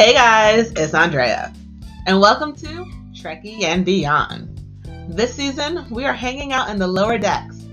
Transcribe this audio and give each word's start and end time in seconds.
Hey 0.00 0.14
guys, 0.14 0.72
it's 0.76 0.94
Andrea, 0.94 1.52
and 2.06 2.18
welcome 2.18 2.56
to 2.56 2.86
Trekkie 3.12 3.64
and 3.64 3.84
Beyond. 3.84 4.58
This 5.10 5.34
season, 5.34 5.84
we 5.90 6.06
are 6.06 6.14
hanging 6.14 6.54
out 6.54 6.70
in 6.70 6.78
the 6.78 6.86
lower 6.86 7.18
decks. 7.18 7.66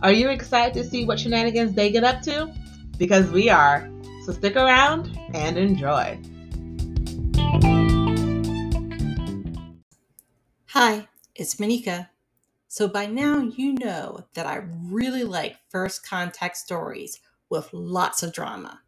Are 0.00 0.10
you 0.10 0.30
excited 0.30 0.72
to 0.72 0.88
see 0.88 1.04
what 1.04 1.20
shenanigans 1.20 1.74
they 1.74 1.90
get 1.90 2.02
up 2.02 2.22
to? 2.22 2.50
Because 2.96 3.30
we 3.30 3.50
are. 3.50 3.90
So 4.24 4.32
stick 4.32 4.56
around 4.56 5.18
and 5.34 5.58
enjoy. 5.58 6.18
Hi, 10.68 11.06
it's 11.34 11.56
Moneca. 11.56 12.08
So 12.68 12.88
by 12.88 13.04
now 13.04 13.40
you 13.54 13.74
know 13.74 14.24
that 14.32 14.46
I 14.46 14.62
really 14.84 15.24
like 15.24 15.58
first 15.68 16.08
contact 16.08 16.56
stories 16.56 17.20
with 17.50 17.68
lots 17.74 18.22
of 18.22 18.32
drama. 18.32 18.80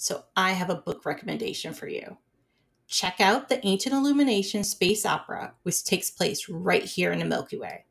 So 0.00 0.24
I 0.34 0.52
have 0.52 0.70
a 0.70 0.76
book 0.76 1.04
recommendation 1.04 1.74
for 1.74 1.86
you. 1.86 2.16
Check 2.86 3.20
out 3.20 3.50
the 3.50 3.64
Ancient 3.66 3.94
Illumination 3.94 4.64
Space 4.64 5.04
Opera, 5.04 5.52
which 5.62 5.84
takes 5.84 6.10
place 6.10 6.48
right 6.48 6.82
here 6.82 7.12
in 7.12 7.18
the 7.18 7.26
Milky 7.26 7.58
Way. 7.58 7.84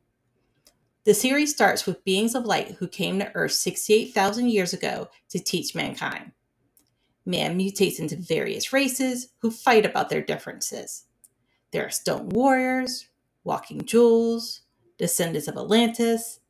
The 1.04 1.14
series 1.14 1.54
starts 1.54 1.86
with 1.86 2.02
beings 2.02 2.34
of 2.34 2.46
light 2.46 2.72
who 2.72 2.88
came 2.88 3.20
to 3.20 3.30
Earth 3.36 3.52
68,000 3.52 4.48
years 4.48 4.72
ago 4.72 5.08
to 5.28 5.38
teach 5.38 5.76
mankind. 5.76 6.32
Man 7.24 7.56
mutates 7.56 8.00
into 8.00 8.16
various 8.16 8.72
races 8.72 9.28
who 9.38 9.52
fight 9.52 9.86
about 9.86 10.08
their 10.08 10.20
differences. 10.20 11.04
There 11.70 11.86
are 11.86 11.90
stone 11.90 12.28
warriors, 12.30 13.06
walking 13.44 13.84
jewels, 13.84 14.62
descendants 14.98 15.46
of 15.46 15.56
Atlantis, 15.56 16.40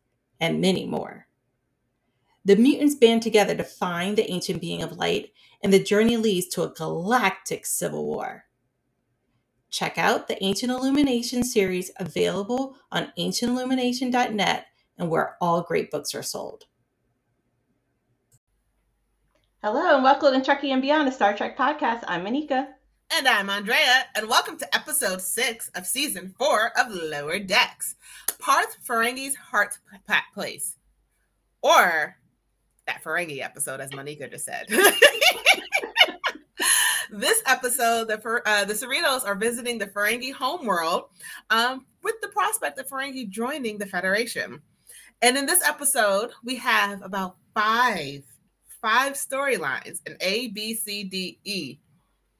and 0.40 0.58
many 0.58 0.86
more. 0.86 1.26
The 2.44 2.56
mutants 2.56 2.94
band 2.94 3.22
together 3.22 3.54
to 3.54 3.64
find 3.64 4.16
the 4.16 4.30
ancient 4.30 4.62
being 4.62 4.82
of 4.82 4.96
light, 4.96 5.32
and 5.62 5.72
the 5.72 5.82
journey 5.82 6.16
leads 6.16 6.46
to 6.48 6.62
a 6.62 6.72
galactic 6.72 7.66
civil 7.66 8.06
war. 8.06 8.44
Check 9.70 9.98
out 9.98 10.26
the 10.26 10.42
Ancient 10.42 10.72
Illumination 10.72 11.44
series 11.44 11.90
available 11.98 12.76
on 12.90 13.12
ancientillumination.net 13.18 14.66
and 14.98 15.10
where 15.10 15.36
all 15.40 15.62
great 15.62 15.90
books 15.90 16.14
are 16.14 16.22
sold. 16.22 16.64
Hello 19.62 19.94
and 19.94 20.02
welcome 20.02 20.32
to 20.32 20.40
Trekkie 20.40 20.72
and 20.72 20.82
Beyond, 20.82 21.08
a 21.08 21.12
Star 21.12 21.36
Trek 21.36 21.56
podcast. 21.56 22.02
I'm 22.08 22.24
Moneca. 22.24 22.68
And 23.12 23.28
I'm 23.28 23.50
Andrea, 23.50 24.06
and 24.14 24.28
welcome 24.28 24.56
to 24.58 24.74
episode 24.74 25.20
six 25.20 25.68
of 25.74 25.86
season 25.86 26.34
four 26.38 26.72
of 26.78 26.92
Lower 26.92 27.38
Decks 27.38 27.96
Parth 28.38 28.78
Ferengi's 28.86 29.36
Heart 29.36 29.78
Place. 30.32 30.76
Or 31.60 32.16
that 32.86 33.04
Ferengi 33.04 33.42
episode, 33.42 33.80
as 33.80 33.90
Moneca 33.90 34.30
just 34.30 34.44
said. 34.44 34.66
this 37.12 37.42
episode, 37.46 38.08
the 38.08 38.42
uh, 38.46 38.64
the 38.64 38.74
Cerritos 38.74 39.26
are 39.26 39.34
visiting 39.34 39.78
the 39.78 39.86
Ferengi 39.86 40.32
homeworld 40.32 41.04
um, 41.50 41.86
with 42.02 42.20
the 42.20 42.28
prospect 42.28 42.78
of 42.78 42.88
Ferengi 42.88 43.28
joining 43.28 43.78
the 43.78 43.86
Federation. 43.86 44.60
And 45.22 45.36
in 45.36 45.46
this 45.46 45.62
episode, 45.66 46.30
we 46.44 46.56
have 46.56 47.02
about 47.02 47.36
five 47.54 48.22
five 48.80 49.12
storylines, 49.12 50.00
an 50.06 50.16
A, 50.20 50.48
B, 50.48 50.74
C, 50.74 51.04
D, 51.04 51.38
E 51.44 51.78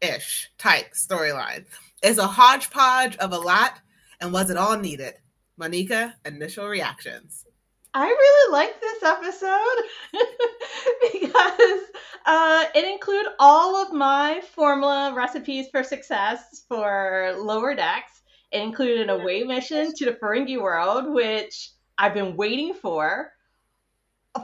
ish 0.01 0.51
type 0.59 0.93
storyline. 0.95 1.65
It's 2.03 2.19
a 2.19 2.27
hodgepodge 2.27 3.17
of 3.19 3.33
a 3.33 3.39
lot, 3.39 3.81
and 4.21 4.33
was 4.33 4.51
it 4.51 4.57
all 4.57 4.79
needed? 4.79 5.15
Moneca, 5.61 6.15
initial 6.25 6.67
reactions. 6.67 7.45
I 7.92 8.06
really 8.06 8.52
like 8.52 8.80
this 8.80 9.02
episode 9.02 9.84
because 11.12 11.80
uh, 12.24 12.64
it 12.74 12.88
included 12.88 13.33
all 13.41 13.77
of 13.83 13.92
my 13.92 14.41
formula 14.55 15.12
recipes 15.14 15.66
for 15.72 15.83
success 15.83 16.64
for 16.68 17.34
lower 17.39 17.74
decks. 17.74 18.23
It 18.52 18.62
included 18.62 19.00
an 19.00 19.11
away 19.11 19.42
mission 19.42 19.92
to 19.95 20.05
the 20.05 20.12
Ferengi 20.12 20.61
world, 20.61 21.12
which 21.12 21.70
I've 21.98 22.14
been 22.14 22.36
waiting 22.36 22.74
for 22.74 23.33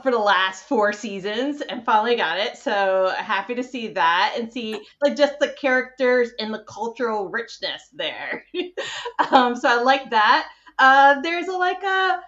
for 0.03 0.11
the 0.11 0.17
last 0.17 0.67
four 0.67 0.91
seasons 0.91 1.61
and 1.61 1.85
finally 1.85 2.17
got 2.17 2.39
it. 2.39 2.57
So 2.57 3.13
happy 3.17 3.55
to 3.55 3.63
see 3.63 3.87
that 3.89 4.35
and 4.37 4.51
see 4.51 4.81
like 5.01 5.15
just 5.15 5.39
the 5.39 5.49
characters 5.49 6.31
and 6.39 6.53
the 6.53 6.65
cultural 6.67 7.29
richness 7.29 7.81
there. 7.93 8.43
um, 9.31 9.55
so 9.55 9.69
I 9.69 9.81
like 9.81 10.09
that. 10.09 10.49
Uh, 10.77 11.21
there's 11.21 11.47
a 11.47 11.53
like 11.53 11.81
a 11.83 12.19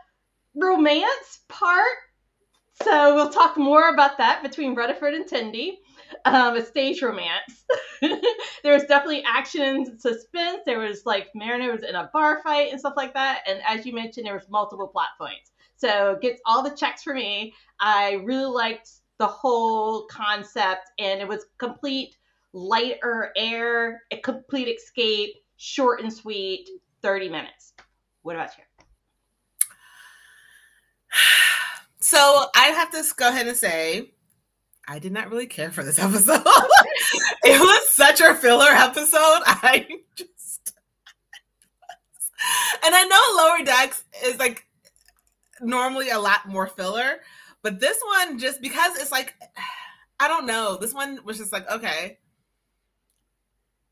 romance 0.56 1.42
part. 1.48 1.98
So 2.84 3.16
we'll 3.16 3.30
talk 3.30 3.58
more 3.58 3.90
about 3.90 4.18
that 4.18 4.42
between 4.42 4.76
Rutherford 4.76 5.14
and 5.14 5.26
Tendi. 5.26 5.78
Um, 6.26 6.56
a 6.56 6.66
stage 6.66 7.02
romance. 7.02 7.66
there 8.02 8.74
was 8.74 8.84
definitely 8.86 9.24
action 9.24 9.62
and 9.62 10.02
suspense. 10.02 10.62
There 10.66 10.80
was 10.80 11.06
like 11.06 11.28
Mariner 11.36 11.72
was 11.72 11.84
in 11.84 11.94
a 11.94 12.10
bar 12.12 12.42
fight 12.42 12.72
and 12.72 12.80
stuff 12.80 12.94
like 12.98 13.14
that. 13.14 13.42
And 13.48 13.62
as 13.68 13.86
you 13.86 13.94
mentioned, 13.94 14.26
there 14.26 14.34
was 14.34 14.50
multiple 14.50 14.88
plot 14.88 15.10
points. 15.20 15.52
So 15.76 16.12
it 16.12 16.22
gets 16.22 16.42
all 16.46 16.64
the 16.64 16.76
checks 16.76 17.04
for 17.04 17.14
me. 17.14 17.54
I 17.80 18.14
really 18.24 18.52
liked 18.52 18.90
the 19.18 19.28
whole 19.28 20.08
concept, 20.08 20.90
and 20.98 21.22
it 21.22 21.28
was 21.28 21.46
complete 21.58 22.16
lighter 22.54 23.32
air, 23.36 24.02
a 24.12 24.18
complete 24.18 24.68
escape, 24.68 25.36
short 25.58 26.02
and 26.02 26.12
sweet, 26.12 26.70
30 27.02 27.30
minutes. 27.30 27.74
What 28.24 28.36
about 28.36 28.58
you? 28.58 28.64
So 32.00 32.46
I 32.56 32.68
have 32.68 32.92
to 32.92 33.04
go 33.16 33.30
ahead 33.30 33.48
and 33.48 33.58
say, 33.58 34.12
I 34.88 35.00
did 35.00 35.12
not 35.12 35.30
really 35.30 35.46
care 35.46 35.72
for 35.72 35.84
this 35.84 36.00
episode. 36.00 36.42
it 37.44 37.60
was 37.60 37.90
such 37.90 38.22
a 38.22 38.34
filler 38.34 38.70
episode. 38.70 39.42
I 39.46 39.86
just, 40.16 40.74
and 42.84 42.96
I 42.96 43.04
know 43.04 43.44
Lower 43.44 43.64
Decks 43.66 44.04
is 44.26 44.40
like 44.40 44.66
normally 45.62 46.10
a 46.10 46.20
lot 46.20 46.48
more 46.48 46.66
filler, 46.68 47.20
but 47.62 47.80
this 47.80 48.00
one 48.18 48.40
just 48.40 48.62
because 48.62 48.98
it's 48.98 49.12
like, 49.12 49.36
I 50.20 50.28
don't 50.28 50.48
know. 50.48 50.78
This 50.82 50.94
one 50.94 51.20
was 51.24 51.38
just 51.38 51.54
like, 51.54 51.70
okay, 51.70 52.18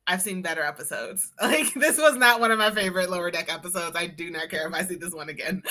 I've 0.07 0.21
seen 0.21 0.41
better 0.41 0.63
episodes. 0.63 1.33
Like 1.41 1.73
this 1.75 1.97
was 1.97 2.15
not 2.17 2.39
one 2.39 2.51
of 2.51 2.59
my 2.59 2.71
favorite 2.71 3.09
lower 3.09 3.31
deck 3.31 3.51
episodes. 3.51 3.95
I 3.95 4.07
do 4.07 4.29
not 4.29 4.49
care 4.49 4.67
if 4.67 4.73
I 4.73 4.83
see 4.83 4.95
this 4.95 5.13
one 5.13 5.29
again. 5.29 5.63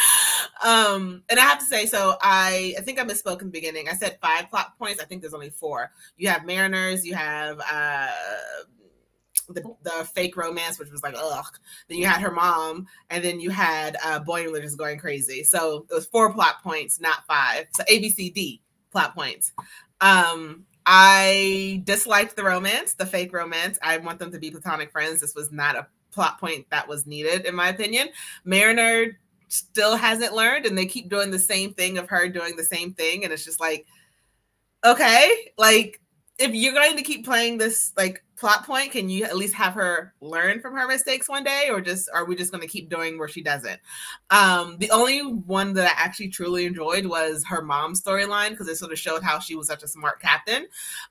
Um, 0.65 1.23
and 1.29 1.39
I 1.39 1.43
have 1.43 1.59
to 1.59 1.65
say, 1.65 1.87
so 1.87 2.17
I 2.23 2.75
I 2.79 2.83
think 2.83 2.99
I 2.99 3.05
misspoke 3.05 3.41
in 3.41 3.49
the 3.49 3.53
beginning. 3.53 3.89
I 3.89 3.93
said 3.95 4.19
five 4.23 4.49
plot 4.49 4.79
points. 4.79 5.03
I 5.03 5.05
think 5.05 5.21
there's 5.21 5.35
only 5.35 5.51
four. 5.51 5.91
You 6.17 6.29
have 6.29 6.47
Mariners, 6.47 7.05
you 7.05 7.15
have 7.15 7.61
uh 7.71 8.09
the, 9.49 9.63
the 9.83 10.09
fake 10.15 10.37
romance, 10.37 10.79
which 10.79 10.91
was 10.91 11.03
like, 11.03 11.15
ugh. 11.17 11.47
Then 11.89 11.99
you 11.99 12.07
had 12.07 12.21
her 12.21 12.33
mom, 12.33 12.87
and 13.11 13.23
then 13.23 13.39
you 13.41 13.51
had 13.51 13.97
uh 14.05 14.21
Boimler 14.21 14.63
just 14.63 14.79
going 14.79 14.99
crazy. 14.99 15.45
So 15.45 15.87
it 15.91 15.95
was 15.95 16.07
four 16.07 16.33
plot 16.33 16.63
points, 16.63 17.01
not 17.01 17.27
five. 17.29 17.67
So 17.75 17.85
A 17.89 17.99
B 18.01 18.11
C 18.11 18.31
D 18.31 18.63
plot 18.91 19.15
points. 19.15 19.53
Um, 20.01 20.65
I 20.87 21.83
disliked 21.85 22.37
the 22.37 22.45
romance, 22.45 22.95
the 22.95 23.07
fake 23.07 23.33
romance. 23.33 23.79
I 23.83 23.97
want 23.99 24.21
them 24.21 24.31
to 24.31 24.39
be 24.39 24.51
platonic 24.51 24.93
friends. 24.93 25.21
This 25.21 25.35
was 25.35 25.51
not 25.51 25.75
a 25.75 25.89
plot 26.13 26.39
point 26.39 26.67
that 26.71 26.87
was 26.87 27.07
needed, 27.07 27.45
in 27.45 27.55
my 27.55 27.69
opinion. 27.69 28.09
Mariner 28.45 29.19
still 29.49 29.97
hasn't 29.97 30.33
learned, 30.33 30.65
and 30.65 30.79
they 30.79 30.87
keep 30.87 31.09
doing 31.09 31.31
the 31.31 31.39
same 31.39 31.75
thing 31.75 31.99
of 31.99 32.09
her 32.09 32.29
doing 32.29 32.55
the 32.57 32.65
same 32.65 32.95
thing. 32.95 33.25
And 33.25 33.33
it's 33.33 33.45
just 33.45 33.61
like, 33.61 33.85
okay, 34.85 35.51
like 35.59 36.01
if 36.39 36.55
you're 36.55 36.75
going 36.75 36.97
to 36.97 37.03
keep 37.03 37.25
playing 37.25 37.59
this 37.59 37.93
like 37.97 38.23
plot 38.37 38.67
point, 38.67 38.93
can 38.93 39.09
you 39.09 39.25
at 39.25 39.37
least 39.37 39.55
have 39.55 39.75
her 39.75 40.15
learn 40.21 40.61
from 40.61 40.75
her 40.75 40.87
mistakes 40.87 41.29
one 41.29 41.45
day, 41.45 41.69
or 41.71 41.81
just 41.81 42.09
are 42.13 42.25
we 42.27 42.37
just 42.37 42.53
going 42.53 42.61
to 42.61 42.69
keep 42.69 42.91
doing 42.91 43.19
where 43.19 43.29
she 43.29 43.43
doesn't? 43.43 43.81
Um, 44.31 44.77
the 44.79 44.91
only 44.91 45.21
one 45.21 45.73
that 45.75 45.87
I 45.87 46.05
actually 46.05 46.29
truly 46.29 46.67
enjoyed 46.67 47.07
was 47.07 47.45
her 47.49 47.63
mom's 47.63 48.03
storyline 48.03 48.51
because 48.51 48.69
it 48.69 48.77
sort 48.77 48.93
of 48.93 48.99
showed 48.99 49.23
how 49.23 49.39
she 49.39 49.57
was 49.57 49.67
such 49.67 49.83
a 49.83 49.89
smart 49.89 50.21
captain. 50.21 50.67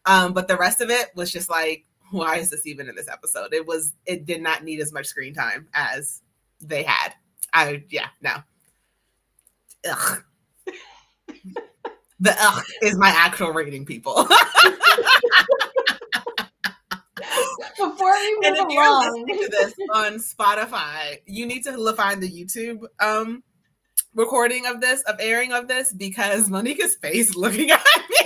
Um, 0.06 0.34
but 0.34 0.48
the 0.48 0.58
rest 0.58 0.82
of 0.82 0.90
it 0.90 1.08
was 1.16 1.32
just 1.32 1.50
like, 1.50 1.86
why 2.12 2.38
is 2.38 2.52
this 2.52 2.68
even 2.68 2.88
in 2.88 2.96
this 2.96 3.10
episode? 3.10 3.54
It 3.54 3.66
was 3.66 3.94
it 4.06 4.26
did 4.26 4.42
not 4.42 4.64
need 4.64 4.80
as 4.80 4.94
much 4.94 5.08
screen 5.08 5.34
time 5.34 5.68
as 5.74 6.22
they 6.62 6.84
had. 6.84 7.16
I 7.52 7.84
yeah 7.90 8.08
no. 8.22 8.36
Ugh. 9.90 10.24
The 12.20 12.36
ugh 12.40 12.64
is 12.82 12.98
my 12.98 13.10
actual 13.10 13.52
rating, 13.52 13.86
people. 13.86 14.28
Before 17.78 18.12
we 18.12 18.36
move 18.36 18.44
and 18.46 18.56
if 18.56 18.60
along, 18.60 18.72
you're 18.72 19.00
listening 19.00 19.44
to 19.44 19.50
this 19.50 19.74
on 19.94 20.14
Spotify, 20.14 21.20
you 21.26 21.46
need 21.46 21.64
to 21.64 21.94
find 21.94 22.22
the 22.24 22.30
YouTube 22.30 22.86
um 23.00 23.44
recording 24.14 24.66
of 24.66 24.80
this, 24.80 25.02
of 25.04 25.18
airing 25.20 25.52
of 25.52 25.68
this, 25.68 25.92
because 25.92 26.50
Moneca's 26.50 26.96
face 26.96 27.36
looking 27.36 27.70
at 27.72 27.84
me. 28.10 28.16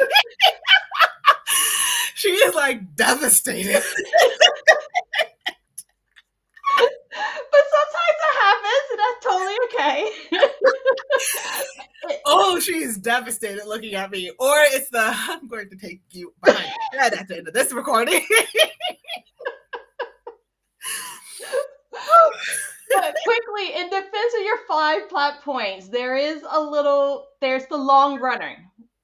she 2.14 2.30
is 2.30 2.54
like 2.54 2.96
devastated. 2.96 3.82
is 12.90 12.98
devastated 12.98 13.66
looking 13.68 13.94
at 13.94 14.10
me, 14.10 14.32
or 14.40 14.56
it's 14.58 14.90
the 14.90 15.00
I'm 15.04 15.48
going 15.48 15.70
to 15.70 15.76
take 15.76 16.02
you 16.12 16.34
behind 16.44 16.70
your 16.92 17.02
head 17.02 17.14
at 17.14 17.28
the 17.28 17.38
end 17.38 17.48
of 17.48 17.54
this 17.54 17.72
recording. 17.72 18.22
quickly, 23.24 23.76
in 23.76 23.90
defense 23.90 24.34
of 24.38 24.44
your 24.44 24.58
five 24.68 25.08
plot 25.08 25.42
points, 25.44 25.88
there 25.88 26.16
is 26.16 26.44
a 26.50 26.60
little, 26.60 27.28
there's 27.42 27.66
the 27.68 27.78
long 27.78 28.20
runner 28.20 28.56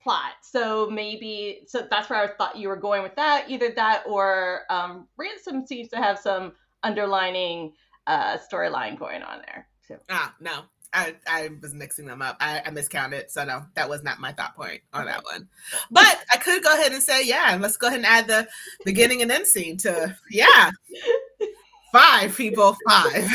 plot. 0.01 0.33
So 0.41 0.89
maybe, 0.89 1.61
so 1.67 1.87
that's 1.89 2.09
where 2.09 2.23
I 2.23 2.27
thought 2.35 2.57
you 2.57 2.67
were 2.67 2.75
going 2.75 3.03
with 3.03 3.15
that. 3.15 3.45
Either 3.49 3.71
that 3.75 4.03
or 4.07 4.61
um, 4.69 5.07
Ransom 5.17 5.65
seems 5.65 5.89
to 5.89 5.97
have 5.97 6.17
some 6.19 6.53
underlining 6.83 7.73
uh, 8.07 8.37
storyline 8.51 8.97
going 8.97 9.21
on 9.21 9.41
there. 9.45 9.67
So. 9.87 9.99
Ah, 10.09 10.33
no, 10.39 10.63
I, 10.95 11.15
I 11.27 11.49
was 11.61 11.73
mixing 11.73 12.05
them 12.05 12.21
up. 12.21 12.37
I, 12.39 12.61
I 12.65 12.71
miscounted. 12.71 13.29
So 13.29 13.43
no, 13.43 13.65
that 13.75 13.89
was 13.89 14.03
not 14.03 14.19
my 14.19 14.31
thought 14.31 14.55
point 14.55 14.81
on 14.93 15.05
that 15.05 15.23
one. 15.25 15.49
But 15.91 16.23
I 16.33 16.37
could 16.37 16.63
go 16.63 16.73
ahead 16.73 16.93
and 16.93 17.03
say, 17.03 17.25
yeah, 17.25 17.57
let's 17.59 17.77
go 17.77 17.87
ahead 17.87 17.99
and 17.99 18.05
add 18.05 18.27
the 18.27 18.47
beginning 18.85 19.21
and 19.21 19.31
end 19.31 19.45
scene 19.45 19.77
to 19.77 20.15
yeah. 20.31 20.71
Five 21.91 22.35
people, 22.35 22.75
five. 22.89 23.23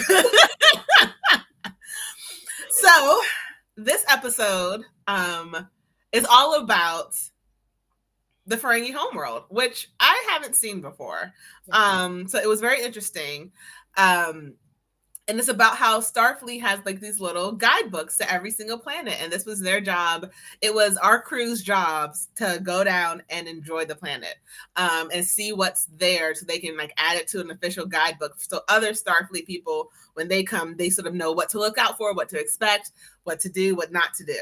so 2.70 3.20
this 3.74 4.04
episode 4.06 4.82
um 5.06 5.66
is 6.12 6.26
all 6.30 6.62
about 6.62 7.14
the 8.46 8.56
Ferengi 8.56 8.92
homeworld, 8.92 9.44
which 9.48 9.88
I 9.98 10.26
haven't 10.28 10.56
seen 10.56 10.82
before. 10.82 11.32
Um, 11.70 12.28
so 12.28 12.38
it 12.38 12.48
was 12.48 12.60
very 12.60 12.82
interesting. 12.82 13.52
Um, 13.96 14.56
and 15.30 15.38
it's 15.38 15.48
about 15.48 15.76
how 15.76 16.00
Starfleet 16.00 16.60
has 16.60 16.80
like 16.84 16.98
these 16.98 17.20
little 17.20 17.52
guidebooks 17.52 18.16
to 18.16 18.28
every 18.30 18.50
single 18.50 18.78
planet, 18.78 19.16
and 19.20 19.32
this 19.32 19.46
was 19.46 19.60
their 19.60 19.80
job. 19.80 20.28
It 20.60 20.74
was 20.74 20.96
our 20.96 21.22
crew's 21.22 21.62
jobs 21.62 22.26
to 22.34 22.58
go 22.64 22.82
down 22.82 23.22
and 23.30 23.46
enjoy 23.46 23.84
the 23.84 23.94
planet, 23.94 24.34
um, 24.74 25.08
and 25.14 25.24
see 25.24 25.52
what's 25.52 25.86
there, 25.96 26.34
so 26.34 26.44
they 26.44 26.58
can 26.58 26.76
like 26.76 26.92
add 26.96 27.16
it 27.16 27.28
to 27.28 27.40
an 27.40 27.52
official 27.52 27.86
guidebook. 27.86 28.40
So 28.40 28.62
other 28.68 28.90
Starfleet 28.92 29.46
people, 29.46 29.90
when 30.14 30.26
they 30.26 30.42
come, 30.42 30.76
they 30.76 30.90
sort 30.90 31.06
of 31.06 31.14
know 31.14 31.30
what 31.30 31.48
to 31.50 31.60
look 31.60 31.78
out 31.78 31.96
for, 31.96 32.12
what 32.12 32.28
to 32.30 32.40
expect, 32.40 32.90
what 33.22 33.38
to 33.40 33.48
do, 33.48 33.76
what 33.76 33.92
not 33.92 34.12
to 34.14 34.24
do. 34.24 34.40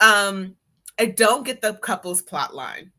Um, 0.00 0.56
I 0.98 1.06
don't 1.06 1.46
get 1.46 1.62
the 1.62 1.74
couple's 1.74 2.20
plot 2.20 2.52
line. 2.52 2.90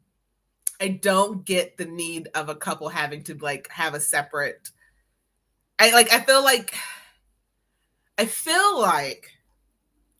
I 0.79 0.87
don't 0.87 1.43
get 1.45 1.75
the 1.75 1.85
need 1.85 2.29
of 2.35 2.47
a 2.47 2.55
couple 2.55 2.87
having 2.87 3.21
to 3.25 3.37
like 3.41 3.69
have 3.69 3.95
a 3.95 3.99
separate. 3.99 4.69
I 5.77 5.91
like. 5.91 6.13
I 6.13 6.21
feel 6.21 6.43
like 6.43 6.73
I 8.21 8.25
feel 8.25 8.79
like 8.79 9.31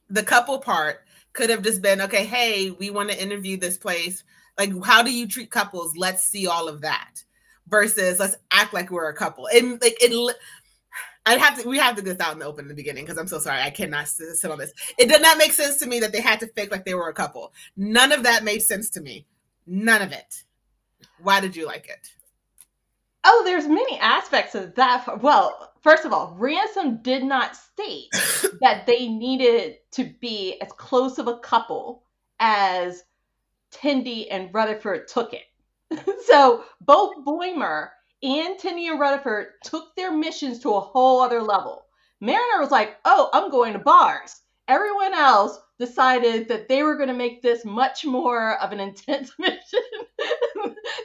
the 0.09 0.23
couple 0.23 0.57
part 0.57 1.01
could 1.33 1.51
have 1.51 1.61
just 1.61 1.83
been 1.83 2.01
okay, 2.01 2.25
hey, 2.25 2.71
we 2.71 2.89
want 2.89 3.11
to 3.11 3.21
interview 3.21 3.57
this 3.57 3.77
place. 3.77 4.23
Like, 4.57 4.71
how 4.83 5.03
do 5.03 5.13
you 5.13 5.27
treat 5.27 5.51
couples? 5.51 5.95
Let's 5.95 6.23
see 6.23 6.47
all 6.47 6.67
of 6.67 6.81
that 6.81 7.23
versus 7.67 8.17
let's 8.17 8.37
act 8.49 8.73
like 8.73 8.89
we're 8.89 9.07
a 9.07 9.15
couple. 9.15 9.47
And 9.53 9.79
like 9.79 9.97
it 10.01 10.35
I'd 11.27 11.37
have 11.37 11.61
to 11.61 11.69
we 11.69 11.77
have 11.77 11.95
to 11.95 12.01
get 12.01 12.17
this 12.17 12.27
out 12.27 12.33
in 12.33 12.39
the 12.39 12.45
open 12.45 12.65
in 12.65 12.69
the 12.69 12.73
beginning 12.73 13.05
because 13.05 13.19
I'm 13.19 13.27
so 13.27 13.37
sorry. 13.37 13.61
I 13.61 13.69
cannot 13.69 14.07
sit 14.07 14.49
on 14.49 14.57
this. 14.57 14.73
It 14.97 15.07
did 15.07 15.21
not 15.21 15.37
make 15.37 15.53
sense 15.53 15.77
to 15.77 15.85
me 15.85 15.99
that 15.99 16.11
they 16.11 16.21
had 16.21 16.39
to 16.39 16.47
fake 16.47 16.71
like 16.71 16.85
they 16.85 16.95
were 16.95 17.09
a 17.09 17.13
couple. 17.13 17.53
None 17.77 18.11
of 18.11 18.23
that 18.23 18.43
made 18.43 18.63
sense 18.63 18.89
to 18.91 19.01
me. 19.01 19.27
None 19.67 20.01
of 20.01 20.11
it. 20.11 20.43
Why 21.21 21.39
did 21.39 21.55
you 21.55 21.67
like 21.67 21.87
it? 21.87 22.09
Oh, 23.23 23.43
there's 23.45 23.67
many 23.67 23.99
aspects 23.99 24.55
of 24.55 24.75
that. 24.75 25.21
Well, 25.21 25.73
first 25.81 26.05
of 26.05 26.13
all, 26.13 26.35
Ransom 26.37 27.01
did 27.01 27.23
not 27.23 27.55
state 27.55 28.09
that 28.61 28.85
they 28.87 29.07
needed 29.07 29.77
to 29.91 30.05
be 30.19 30.59
as 30.61 30.71
close 30.71 31.19
of 31.19 31.27
a 31.27 31.39
couple 31.39 32.03
as 32.39 33.03
Tendi 33.71 34.27
and 34.29 34.53
Rutherford 34.53 35.07
took 35.07 35.33
it. 35.33 35.43
so 36.25 36.63
both 36.81 37.23
Boimler 37.25 37.89
and 38.23 38.57
Tendi 38.57 38.89
and 38.89 38.99
Rutherford 38.99 39.47
took 39.63 39.95
their 39.95 40.11
missions 40.11 40.59
to 40.59 40.73
a 40.73 40.79
whole 40.79 41.21
other 41.21 41.41
level. 41.41 41.85
Mariner 42.19 42.59
was 42.59 42.71
like, 42.71 42.97
oh, 43.05 43.29
I'm 43.33 43.49
going 43.49 43.73
to 43.73 43.79
bars. 43.79 44.41
Everyone 44.67 45.13
else 45.13 45.59
decided 45.79 46.47
that 46.47 46.69
they 46.69 46.83
were 46.83 46.95
going 46.95 47.09
to 47.09 47.15
make 47.15 47.41
this 47.41 47.65
much 47.65 48.05
more 48.05 48.57
of 48.61 48.71
an 48.71 48.79
intense 48.79 49.31
mission 49.39 49.81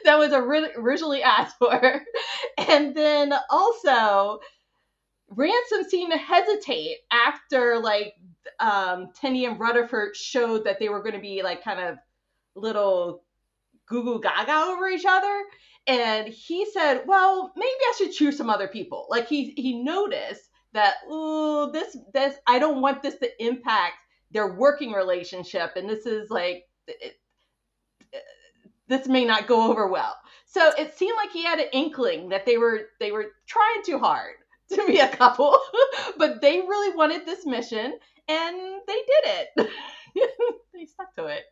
that 0.07 0.19
was 0.19 0.33
originally 0.33 1.23
asked 1.23 1.57
for. 1.59 2.01
And 2.69 2.95
then 2.95 3.33
also, 3.49 4.39
Ransom 5.29 5.83
seemed 5.83 6.11
to 6.11 6.17
hesitate 6.17 6.97
after 7.11 7.79
like 7.79 8.13
um 8.59 9.11
and 9.23 9.59
Rutherford 9.59 10.15
showed 10.15 10.65
that 10.65 10.79
they 10.79 10.89
were 10.89 11.01
going 11.03 11.15
to 11.15 11.21
be 11.21 11.43
like 11.43 11.63
kind 11.63 11.79
of 11.79 11.97
little 12.55 13.23
goo 13.87 14.03
goo 14.03 14.21
gaga 14.21 14.71
over 14.71 14.87
each 14.89 15.05
other. 15.07 15.43
And 15.87 16.27
he 16.27 16.65
said, 16.71 17.03
Well, 17.05 17.53
maybe 17.55 17.69
I 17.69 17.93
should 17.97 18.11
choose 18.11 18.37
some 18.37 18.49
other 18.49 18.67
people. 18.67 19.07
Like 19.09 19.27
he 19.27 19.53
he 19.55 19.83
noticed 19.83 20.49
that, 20.73 20.95
oh, 21.07 21.71
this 21.71 21.97
this 22.13 22.35
I 22.47 22.59
don't 22.59 22.81
want 22.81 23.03
this 23.03 23.17
to 23.19 23.45
impact 23.45 23.95
their 24.31 24.53
working 24.55 24.91
relationship. 24.91 25.73
And 25.75 25.89
this 25.89 26.05
is 26.05 26.29
like 26.29 26.63
it, 26.87 27.13
this 28.87 29.07
may 29.07 29.25
not 29.25 29.47
go 29.47 29.69
over 29.69 29.87
well. 29.87 30.15
So 30.45 30.71
it 30.77 30.97
seemed 30.97 31.17
like 31.17 31.31
he 31.31 31.43
had 31.43 31.59
an 31.59 31.67
inkling 31.73 32.29
that 32.29 32.45
they 32.45 32.57
were 32.57 32.87
they 32.99 33.11
were 33.11 33.27
trying 33.45 33.83
too 33.83 33.99
hard 33.99 34.35
to 34.71 34.85
be 34.87 34.99
a 34.99 35.07
couple, 35.07 35.59
but 36.17 36.41
they 36.41 36.59
really 36.59 36.95
wanted 36.95 37.25
this 37.25 37.45
mission 37.45 37.97
and 38.27 38.81
they 38.87 38.93
did 38.93 39.23
it. 39.25 39.69
they 40.73 40.85
stuck 40.85 41.15
to 41.15 41.25
it. 41.25 41.43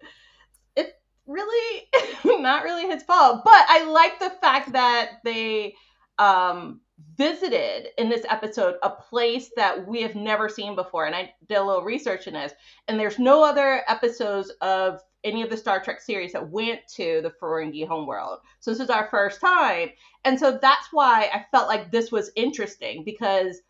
It's 0.76 0.94
really 1.26 1.88
not 2.26 2.64
really 2.64 2.88
his 2.88 3.04
fault, 3.04 3.42
but 3.44 3.66
I 3.68 3.86
like 3.86 4.20
the 4.20 4.32
fact 4.42 4.74
that 4.74 5.20
they 5.24 5.76
um 6.18 6.80
visited 7.18 7.88
in 7.98 8.10
this 8.10 8.26
episode 8.30 8.76
a 8.84 8.90
place 8.90 9.52
that 9.56 9.86
we 9.86 10.02
have 10.02 10.16
never 10.16 10.48
seen 10.48 10.76
before 10.76 11.06
and 11.06 11.14
i 11.14 11.34
did 11.50 11.58
a 11.58 11.64
little 11.64 11.84
research 11.84 12.26
in 12.26 12.34
this 12.34 12.54
and 12.88 12.98
there's 12.98 13.20
no 13.20 13.44
other 13.44 13.84
episodes 13.90 14.50
of 14.62 15.02
any 15.25 15.42
of 15.42 15.50
the 15.50 15.57
Star 15.57 15.81
Trek 15.81 16.00
series 16.00 16.31
that 16.31 16.50
went 16.50 16.80
to 16.95 17.19
the 17.22 17.33
Ferengi 17.42 17.86
homeworld. 17.86 18.39
So 18.60 18.72
this 18.72 18.80
is 18.80 18.89
our 18.89 19.10
first 19.10 19.42
time. 19.42 19.89
And 20.24 20.39
so 20.39 20.57
that's 20.62 20.88
why 20.92 21.30
I 21.33 21.45
felt 21.51 21.68
like 21.68 21.92
this 21.92 22.12
was 22.12 22.31
interesting 22.36 23.04
because 23.04 23.62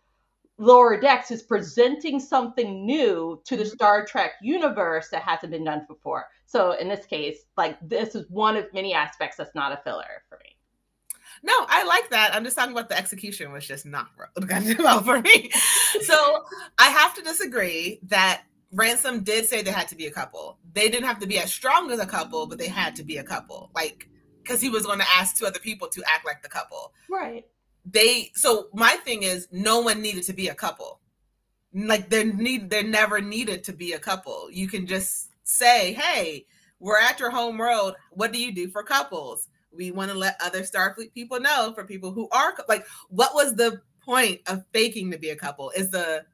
Lower 0.57 0.99
Decks 0.99 1.31
is 1.31 1.41
presenting 1.41 2.19
something 2.19 2.85
new 2.85 3.41
to 3.45 3.57
the 3.57 3.63
mm-hmm. 3.63 3.73
Star 3.73 4.05
Trek 4.05 4.33
universe 4.41 5.09
that 5.09 5.23
hasn't 5.23 5.51
been 5.51 5.65
done 5.65 5.85
before. 5.87 6.25
So 6.45 6.73
in 6.73 6.87
this 6.87 7.05
case, 7.05 7.39
like 7.57 7.77
this 7.81 8.15
is 8.15 8.29
one 8.29 8.55
of 8.55 8.71
many 8.73 8.93
aspects 8.93 9.37
that's 9.37 9.55
not 9.55 9.73
a 9.73 9.81
filler 9.83 10.23
for 10.29 10.37
me. 10.43 10.55
No, 11.43 11.53
I 11.67 11.83
like 11.83 12.09
that. 12.11 12.33
I'm 12.33 12.43
just 12.43 12.55
talking 12.55 12.71
about 12.71 12.89
the 12.89 12.97
execution 12.97 13.51
was 13.51 13.67
just 13.67 13.85
not 13.85 14.07
well 14.79 15.01
for 15.01 15.19
me. 15.19 15.51
So 16.01 16.43
I 16.79 16.89
have 16.89 17.13
to 17.15 17.21
disagree 17.21 17.99
that 18.03 18.43
Ransom 18.71 19.23
did 19.23 19.45
say 19.45 19.61
they 19.61 19.71
had 19.71 19.87
to 19.89 19.95
be 19.95 20.07
a 20.07 20.11
couple. 20.11 20.57
They 20.73 20.89
didn't 20.89 21.05
have 21.05 21.19
to 21.19 21.27
be 21.27 21.39
as 21.39 21.53
strong 21.53 21.91
as 21.91 21.99
a 21.99 22.05
couple, 22.05 22.47
but 22.47 22.57
they 22.57 22.67
had 22.67 22.95
to 22.97 23.03
be 23.03 23.17
a 23.17 23.23
couple. 23.23 23.69
Like, 23.73 24.09
because 24.43 24.61
he 24.61 24.69
was 24.69 24.85
going 24.85 24.99
to 24.99 25.05
ask 25.13 25.37
two 25.37 25.45
other 25.45 25.59
people 25.59 25.87
to 25.89 26.03
act 26.07 26.25
like 26.25 26.41
the 26.43 26.49
couple. 26.49 26.93
Right. 27.09 27.45
They. 27.85 28.31
So 28.35 28.67
my 28.73 28.97
thing 29.03 29.23
is, 29.23 29.47
no 29.51 29.79
one 29.79 30.01
needed 30.01 30.23
to 30.23 30.33
be 30.33 30.49
a 30.49 30.55
couple. 30.55 30.99
Like 31.73 32.09
there 32.09 32.25
need, 32.25 32.69
there 32.69 32.83
never 32.83 33.21
needed 33.21 33.63
to 33.65 33.73
be 33.73 33.93
a 33.93 33.99
couple. 33.99 34.49
You 34.51 34.67
can 34.67 34.87
just 34.87 35.29
say, 35.43 35.93
"Hey, 35.93 36.45
we're 36.79 36.99
at 36.99 37.19
your 37.19 37.29
home 37.29 37.57
world. 37.57 37.95
What 38.11 38.31
do 38.31 38.39
you 38.39 38.53
do 38.53 38.69
for 38.69 38.81
couples?" 38.81 39.49
We 39.71 39.91
want 39.91 40.09
to 40.11 40.17
let 40.17 40.39
other 40.41 40.61
Starfleet 40.61 41.13
people 41.13 41.39
know 41.39 41.73
for 41.75 41.83
people 41.83 42.11
who 42.11 42.29
are 42.31 42.55
like, 42.69 42.85
what 43.09 43.35
was 43.35 43.55
the 43.55 43.81
point 43.99 44.39
of 44.47 44.63
faking 44.73 45.11
to 45.11 45.17
be 45.17 45.31
a 45.31 45.35
couple? 45.35 45.71
Is 45.71 45.91
the 45.91 46.25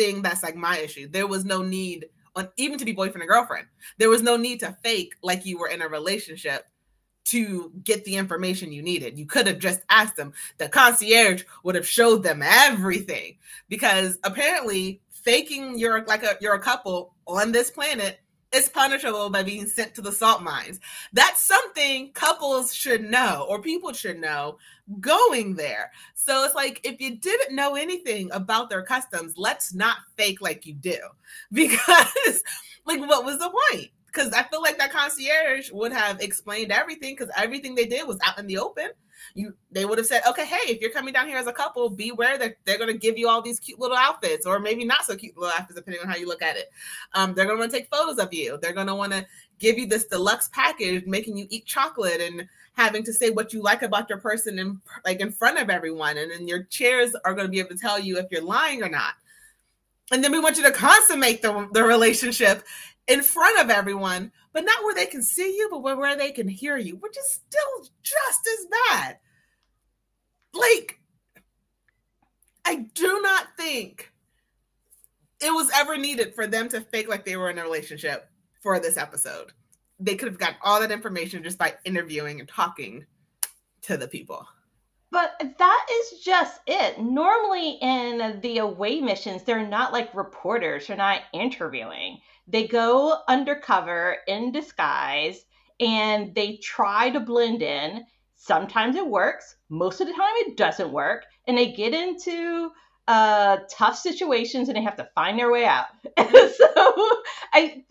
thing 0.00 0.22
that's 0.22 0.42
like 0.42 0.56
my 0.56 0.78
issue. 0.78 1.08
There 1.08 1.26
was 1.26 1.44
no 1.44 1.62
need 1.62 2.06
on 2.34 2.48
even 2.56 2.78
to 2.78 2.84
be 2.84 2.92
boyfriend 2.92 3.22
and 3.22 3.28
girlfriend. 3.28 3.66
There 3.98 4.08
was 4.08 4.22
no 4.22 4.36
need 4.36 4.60
to 4.60 4.76
fake 4.82 5.14
like 5.22 5.44
you 5.44 5.58
were 5.58 5.68
in 5.68 5.82
a 5.82 5.88
relationship 5.88 6.66
to 7.26 7.70
get 7.84 8.04
the 8.04 8.16
information 8.16 8.72
you 8.72 8.82
needed. 8.82 9.18
You 9.18 9.26
could 9.26 9.46
have 9.46 9.58
just 9.58 9.80
asked 9.90 10.16
them. 10.16 10.32
The 10.56 10.68
concierge 10.68 11.44
would 11.64 11.74
have 11.74 11.86
showed 11.86 12.22
them 12.22 12.40
everything 12.42 13.36
because 13.68 14.18
apparently 14.24 15.02
faking 15.10 15.78
you're 15.78 16.02
like 16.06 16.22
a 16.22 16.36
you're 16.40 16.54
a 16.54 16.60
couple 16.60 17.14
on 17.26 17.52
this 17.52 17.70
planet 17.70 18.20
is 18.52 18.68
punishable 18.68 19.30
by 19.30 19.42
being 19.42 19.66
sent 19.66 19.94
to 19.94 20.00
the 20.00 20.12
salt 20.12 20.42
mines. 20.42 20.80
That's 21.12 21.40
something 21.40 22.12
couples 22.12 22.74
should 22.74 23.02
know 23.02 23.46
or 23.48 23.62
people 23.62 23.92
should 23.92 24.20
know 24.20 24.58
going 25.00 25.54
there. 25.54 25.92
So 26.14 26.44
it's 26.44 26.54
like 26.54 26.80
if 26.84 27.00
you 27.00 27.16
didn't 27.16 27.54
know 27.54 27.76
anything 27.76 28.30
about 28.32 28.70
their 28.70 28.82
customs, 28.82 29.34
let's 29.36 29.72
not 29.72 29.98
fake 30.16 30.40
like 30.40 30.66
you 30.66 30.74
do. 30.74 30.98
Because 31.52 32.42
like 32.86 33.00
what 33.00 33.24
was 33.24 33.38
the 33.38 33.50
point? 33.70 33.90
Because 34.12 34.32
I 34.32 34.42
feel 34.44 34.62
like 34.62 34.78
that 34.78 34.92
concierge 34.92 35.70
would 35.70 35.92
have 35.92 36.20
explained 36.20 36.72
everything 36.72 37.14
because 37.16 37.32
everything 37.36 37.74
they 37.74 37.86
did 37.86 38.06
was 38.06 38.18
out 38.24 38.38
in 38.38 38.46
the 38.46 38.58
open 38.58 38.90
you 39.34 39.54
they 39.70 39.84
would 39.84 39.98
have 39.98 40.06
said, 40.06 40.22
okay, 40.28 40.44
hey, 40.44 40.72
if 40.72 40.80
you're 40.80 40.90
coming 40.90 41.14
down 41.14 41.28
here 41.28 41.38
as 41.38 41.46
a 41.46 41.52
couple, 41.52 41.88
beware 41.88 42.36
that 42.38 42.56
they're 42.64 42.78
going 42.78 42.92
to 42.92 42.98
give 42.98 43.16
you 43.16 43.28
all 43.28 43.40
these 43.40 43.60
cute 43.60 43.78
little 43.78 43.96
outfits, 43.96 44.46
or 44.46 44.58
maybe 44.58 44.84
not 44.84 45.04
so 45.04 45.16
cute 45.16 45.36
little 45.36 45.52
outfits, 45.56 45.74
depending 45.74 46.02
on 46.02 46.08
how 46.08 46.16
you 46.16 46.26
look 46.26 46.42
at 46.42 46.56
it. 46.56 46.70
Um, 47.14 47.34
they're 47.34 47.44
going 47.44 47.56
to 47.56 47.60
want 47.60 47.72
to 47.72 47.78
take 47.78 47.88
photos 47.88 48.18
of 48.18 48.32
you. 48.34 48.58
They're 48.60 48.72
going 48.72 48.88
to 48.88 48.94
want 48.94 49.12
to 49.12 49.24
give 49.58 49.78
you 49.78 49.86
this 49.86 50.06
deluxe 50.06 50.48
package, 50.52 51.06
making 51.06 51.36
you 51.36 51.46
eat 51.50 51.66
chocolate 51.66 52.20
and 52.20 52.48
having 52.74 53.04
to 53.04 53.12
say 53.12 53.30
what 53.30 53.52
you 53.52 53.62
like 53.62 53.82
about 53.82 54.08
your 54.08 54.18
person 54.18 54.58
in 54.58 54.80
like 55.04 55.20
in 55.20 55.30
front 55.30 55.58
of 55.58 55.70
everyone, 55.70 56.18
and 56.18 56.30
then 56.30 56.48
your 56.48 56.64
chairs 56.64 57.14
are 57.24 57.34
going 57.34 57.46
to 57.46 57.50
be 57.50 57.60
able 57.60 57.70
to 57.70 57.78
tell 57.78 57.98
you 57.98 58.18
if 58.18 58.26
you're 58.30 58.42
lying 58.42 58.82
or 58.82 58.88
not. 58.88 59.14
And 60.12 60.24
then 60.24 60.32
we 60.32 60.40
want 60.40 60.56
you 60.56 60.64
to 60.64 60.72
consummate 60.72 61.40
the, 61.40 61.68
the 61.72 61.84
relationship 61.84 62.64
in 63.10 63.22
front 63.22 63.60
of 63.60 63.70
everyone, 63.70 64.30
but 64.52 64.64
not 64.64 64.84
where 64.84 64.94
they 64.94 65.06
can 65.06 65.20
see 65.20 65.56
you, 65.56 65.68
but 65.68 65.82
where 65.82 66.16
they 66.16 66.30
can 66.30 66.46
hear 66.46 66.78
you, 66.78 66.94
which 66.96 67.18
is 67.18 67.40
still 67.48 67.90
just 68.02 68.48
as 68.48 68.66
bad. 68.88 69.18
Like, 70.54 71.00
I 72.64 72.86
do 72.94 73.20
not 73.20 73.48
think 73.56 74.12
it 75.42 75.50
was 75.50 75.70
ever 75.74 75.98
needed 75.98 76.36
for 76.36 76.46
them 76.46 76.68
to 76.68 76.80
fake 76.80 77.08
like 77.08 77.24
they 77.24 77.36
were 77.36 77.50
in 77.50 77.58
a 77.58 77.64
relationship 77.64 78.30
for 78.60 78.78
this 78.78 78.96
episode. 78.96 79.52
They 79.98 80.14
could 80.14 80.28
have 80.28 80.38
got 80.38 80.54
all 80.62 80.80
that 80.80 80.92
information 80.92 81.42
just 81.42 81.58
by 81.58 81.74
interviewing 81.84 82.38
and 82.38 82.48
talking 82.48 83.06
to 83.82 83.96
the 83.96 84.06
people. 84.06 84.46
But 85.10 85.32
that 85.58 85.86
is 85.90 86.20
just 86.20 86.60
it. 86.68 87.00
Normally 87.00 87.78
in 87.82 88.40
the 88.40 88.58
away 88.58 89.00
missions, 89.00 89.42
they're 89.42 89.66
not 89.66 89.92
like 89.92 90.14
reporters, 90.14 90.86
they're 90.86 90.96
not 90.96 91.22
interviewing. 91.32 92.20
They 92.50 92.66
go 92.66 93.18
undercover 93.28 94.16
in 94.26 94.52
disguise 94.52 95.44
and 95.78 96.34
they 96.34 96.56
try 96.56 97.10
to 97.10 97.20
blend 97.20 97.62
in. 97.62 98.04
Sometimes 98.36 98.96
it 98.96 99.06
works, 99.06 99.56
most 99.68 100.00
of 100.00 100.06
the 100.06 100.14
time 100.14 100.32
it 100.36 100.56
doesn't 100.56 100.92
work, 100.92 101.24
and 101.46 101.56
they 101.56 101.72
get 101.72 101.92
into 101.94 102.70
uh, 103.06 103.58
tough 103.70 103.96
situations 103.98 104.68
and 104.68 104.76
they 104.76 104.82
have 104.82 104.96
to 104.96 105.08
find 105.14 105.38
their 105.38 105.50
way 105.50 105.64
out. 105.64 105.86
so 106.18 107.22
I 107.52 107.84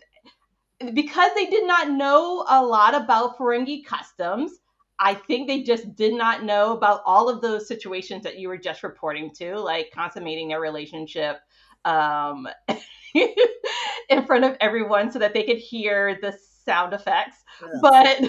because 0.94 1.30
they 1.34 1.46
did 1.46 1.66
not 1.66 1.90
know 1.90 2.44
a 2.48 2.64
lot 2.64 2.94
about 2.94 3.36
Ferengi 3.36 3.84
customs, 3.84 4.52
I 4.98 5.14
think 5.14 5.46
they 5.46 5.62
just 5.62 5.94
did 5.94 6.14
not 6.14 6.44
know 6.44 6.72
about 6.72 7.02
all 7.04 7.28
of 7.28 7.40
those 7.40 7.68
situations 7.68 8.24
that 8.24 8.38
you 8.38 8.48
were 8.48 8.58
just 8.58 8.82
reporting 8.82 9.30
to, 9.36 9.58
like 9.58 9.90
consummating 9.94 10.48
their 10.48 10.60
relationship 10.60 11.40
um, 11.84 12.48
in 14.08 14.26
front 14.26 14.44
of 14.44 14.56
everyone 14.60 15.10
so 15.10 15.18
that 15.18 15.34
they 15.34 15.44
could 15.44 15.58
hear 15.58 16.18
the 16.20 16.36
sound 16.64 16.92
effects. 16.92 17.36
Yeah. 17.62 17.78
But 17.80 18.20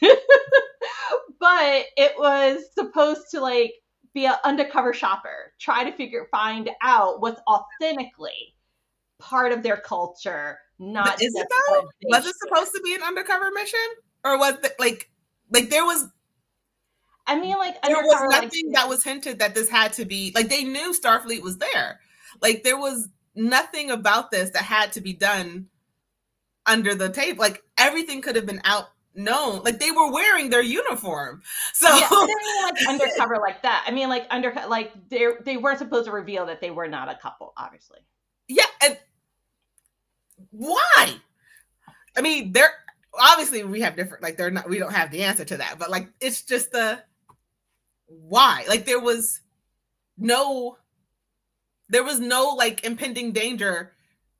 but 1.40 1.84
it 1.96 2.12
was 2.18 2.62
supposed 2.74 3.30
to 3.32 3.40
like 3.40 3.72
be 4.14 4.26
an 4.26 4.34
undercover 4.44 4.92
shopper, 4.92 5.52
try 5.60 5.84
to 5.84 5.96
figure 5.96 6.26
find 6.30 6.70
out 6.82 7.20
what's 7.20 7.40
authentically 7.48 8.54
part 9.18 9.52
of 9.52 9.62
their 9.62 9.76
culture, 9.76 10.58
not 10.78 11.22
is 11.22 11.34
it 11.34 11.46
though? 11.68 11.88
Was 12.04 12.26
it 12.26 12.34
supposed 12.36 12.72
to 12.74 12.80
be 12.82 12.94
an 12.94 13.02
undercover 13.02 13.50
mission? 13.52 13.78
Or 14.24 14.38
was 14.38 14.54
it 14.64 14.74
like 14.78 15.10
like 15.50 15.70
there 15.70 15.84
was 15.84 16.08
I 17.26 17.38
mean 17.38 17.56
like 17.58 17.80
there 17.82 17.96
was 17.96 18.30
nothing 18.30 18.66
like, 18.66 18.74
that 18.74 18.88
was 18.88 19.04
hinted 19.04 19.38
that 19.38 19.54
this 19.54 19.68
had 19.68 19.92
to 19.94 20.04
be 20.04 20.32
like 20.34 20.48
they 20.48 20.64
knew 20.64 20.92
Starfleet 20.92 21.42
was 21.42 21.58
there. 21.58 22.00
Like 22.40 22.62
there 22.64 22.78
was 22.78 23.08
nothing 23.40 23.90
about 23.90 24.30
this 24.30 24.50
that 24.50 24.62
had 24.62 24.92
to 24.92 25.00
be 25.00 25.12
done 25.12 25.68
under 26.66 26.94
the 26.94 27.08
table. 27.08 27.40
Like 27.40 27.62
everything 27.78 28.20
could 28.22 28.36
have 28.36 28.46
been 28.46 28.60
out 28.64 28.90
known. 29.14 29.62
Like 29.62 29.80
they 29.80 29.90
were 29.90 30.12
wearing 30.12 30.50
their 30.50 30.62
uniform. 30.62 31.42
So 31.74 31.88
yeah, 31.88 32.08
like 32.10 32.74
undercover 32.88 33.38
like 33.40 33.62
that. 33.62 33.84
I 33.86 33.90
mean 33.90 34.08
like 34.08 34.26
under 34.30 34.52
like 34.68 34.92
they 35.08 35.26
they 35.44 35.56
weren't 35.56 35.78
supposed 35.78 36.06
to 36.06 36.12
reveal 36.12 36.46
that 36.46 36.60
they 36.60 36.70
were 36.70 36.88
not 36.88 37.08
a 37.08 37.14
couple, 37.16 37.52
obviously. 37.56 37.98
Yeah, 38.48 38.64
and 38.82 38.98
why? 40.50 41.14
I 42.16 42.20
mean, 42.20 42.52
they're 42.52 42.72
obviously 43.18 43.64
we 43.64 43.80
have 43.80 43.96
different 43.96 44.22
like 44.22 44.36
they're 44.36 44.50
not 44.50 44.68
we 44.68 44.78
don't 44.78 44.92
have 44.92 45.10
the 45.10 45.24
answer 45.24 45.44
to 45.44 45.56
that, 45.56 45.78
but 45.78 45.90
like 45.90 46.08
it's 46.20 46.42
just 46.42 46.72
the 46.72 47.02
why? 48.06 48.64
Like 48.68 48.84
there 48.84 49.00
was 49.00 49.40
no 50.18 50.76
there 51.90 52.04
was 52.04 52.20
no 52.20 52.54
like 52.56 52.84
impending 52.84 53.32
danger 53.32 53.92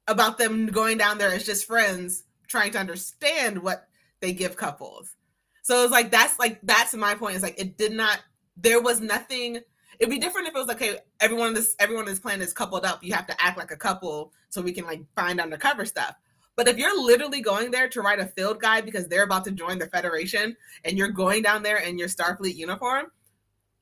about 0.06 0.38
them 0.38 0.66
going 0.66 0.96
down 0.96 1.18
there 1.18 1.30
as 1.30 1.44
just 1.44 1.66
friends 1.66 2.24
trying 2.46 2.72
to 2.72 2.78
understand 2.78 3.62
what 3.62 3.88
they 4.20 4.32
give 4.32 4.56
couples. 4.56 5.16
So 5.62 5.82
it's 5.82 5.92
like 5.92 6.10
that's 6.10 6.38
like 6.38 6.58
that's 6.62 6.94
my 6.94 7.14
point. 7.14 7.36
Is 7.36 7.42
like 7.42 7.60
it 7.60 7.76
did 7.76 7.92
not. 7.92 8.20
There 8.56 8.80
was 8.80 9.00
nothing. 9.00 9.60
It'd 9.98 10.10
be 10.10 10.18
different 10.18 10.48
if 10.48 10.54
it 10.54 10.58
was 10.58 10.68
like, 10.68 10.78
hey, 10.78 10.98
everyone 11.20 11.48
in 11.48 11.54
this 11.54 11.76
everyone 11.78 12.04
in 12.04 12.10
this 12.10 12.18
plan 12.18 12.40
is 12.40 12.52
coupled 12.52 12.84
up. 12.84 13.04
You 13.04 13.12
have 13.14 13.26
to 13.26 13.42
act 13.42 13.58
like 13.58 13.70
a 13.70 13.76
couple 13.76 14.32
so 14.48 14.62
we 14.62 14.72
can 14.72 14.86
like 14.86 15.02
find 15.14 15.40
undercover 15.40 15.84
stuff. 15.84 16.14
But 16.56 16.68
if 16.68 16.76
you're 16.76 17.00
literally 17.00 17.40
going 17.40 17.70
there 17.70 17.88
to 17.88 18.02
write 18.02 18.20
a 18.20 18.26
field 18.26 18.60
guide 18.60 18.84
because 18.84 19.08
they're 19.08 19.22
about 19.22 19.44
to 19.44 19.50
join 19.50 19.78
the 19.78 19.86
Federation 19.86 20.56
and 20.84 20.98
you're 20.98 21.08
going 21.08 21.42
down 21.42 21.62
there 21.62 21.78
in 21.78 21.98
your 21.98 22.08
Starfleet 22.08 22.54
uniform 22.54 23.06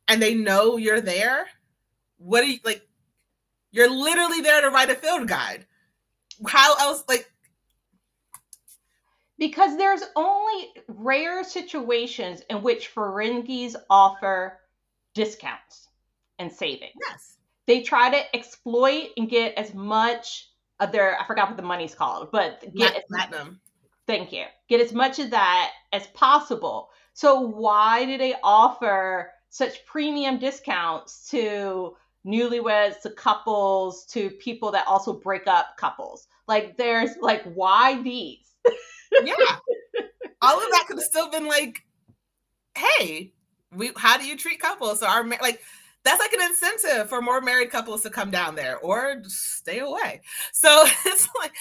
and 0.06 0.22
they 0.22 0.34
know 0.34 0.76
you're 0.76 1.00
there, 1.00 1.46
what 2.18 2.42
do 2.42 2.50
you 2.50 2.58
like? 2.64 2.87
You're 3.70 3.90
literally 3.90 4.40
there 4.40 4.60
to 4.62 4.70
write 4.70 4.90
a 4.90 4.94
field 4.94 5.28
guide. 5.28 5.66
How 6.46 6.74
else 6.76 7.04
like 7.08 7.30
because 9.38 9.76
there's 9.76 10.02
only 10.16 10.68
rare 10.88 11.44
situations 11.44 12.42
in 12.50 12.62
which 12.62 12.92
Ferengis 12.94 13.76
offer 13.88 14.58
discounts 15.14 15.88
and 16.38 16.52
savings. 16.52 16.92
Yes. 17.08 17.36
They 17.66 17.82
try 17.82 18.10
to 18.10 18.36
exploit 18.36 19.10
and 19.16 19.28
get 19.28 19.54
as 19.54 19.74
much 19.74 20.50
of 20.80 20.92
their 20.92 21.20
I 21.20 21.26
forgot 21.26 21.48
what 21.48 21.56
the 21.56 21.62
money's 21.62 21.94
called, 21.94 22.30
but 22.32 22.64
get 22.74 23.06
platinum. 23.08 23.60
Thank 24.06 24.32
you. 24.32 24.44
Get 24.68 24.80
as 24.80 24.92
much 24.92 25.18
of 25.18 25.30
that 25.30 25.72
as 25.92 26.06
possible. 26.08 26.90
So 27.12 27.40
why 27.40 28.06
do 28.06 28.16
they 28.16 28.34
offer 28.42 29.30
such 29.50 29.84
premium 29.86 30.38
discounts 30.38 31.28
to 31.30 31.96
newlyweds, 32.28 33.00
to 33.02 33.10
couples, 33.10 34.04
to 34.06 34.30
people 34.30 34.70
that 34.72 34.86
also 34.86 35.12
break 35.12 35.46
up 35.46 35.76
couples? 35.78 36.28
Like 36.46 36.76
there's 36.76 37.10
like 37.20 37.42
why 37.54 38.02
these? 38.02 38.54
yeah. 39.24 39.34
All 40.42 40.56
of 40.56 40.70
that 40.70 40.84
could 40.86 40.98
have 40.98 41.04
still 41.04 41.30
been 41.30 41.46
like, 41.46 41.80
hey, 42.76 43.32
we 43.74 43.92
how 43.96 44.18
do 44.18 44.26
you 44.26 44.36
treat 44.36 44.60
couples? 44.60 45.00
So 45.00 45.06
our 45.06 45.26
like 45.26 45.60
that's 46.04 46.20
like 46.20 46.32
an 46.32 46.42
incentive 46.42 47.08
for 47.08 47.20
more 47.20 47.40
married 47.40 47.70
couples 47.70 48.02
to 48.02 48.10
come 48.10 48.30
down 48.30 48.54
there 48.54 48.78
or 48.78 49.22
stay 49.26 49.80
away. 49.80 50.22
So 50.52 50.84
it's 51.06 51.28
like, 51.40 51.52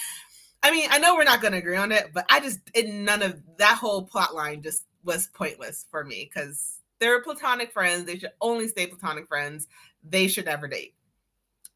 I 0.62 0.70
mean, 0.70 0.88
I 0.90 0.98
know 0.98 1.14
we're 1.14 1.24
not 1.24 1.40
going 1.40 1.52
to 1.52 1.58
agree 1.58 1.76
on 1.76 1.92
it, 1.92 2.10
but 2.12 2.24
I 2.30 2.40
just 2.40 2.60
it, 2.74 2.88
none 2.88 3.22
of 3.22 3.40
that 3.58 3.78
whole 3.78 4.02
plot 4.02 4.34
line 4.34 4.62
just 4.62 4.84
was 5.04 5.28
pointless 5.28 5.86
for 5.90 6.04
me 6.04 6.28
because 6.32 6.78
they're 6.98 7.22
platonic 7.22 7.72
friends. 7.72 8.04
They 8.04 8.18
should 8.18 8.32
only 8.40 8.68
stay 8.68 8.86
platonic 8.86 9.28
friends. 9.28 9.68
They 10.08 10.28
should 10.28 10.46
never 10.46 10.68
date. 10.68 10.94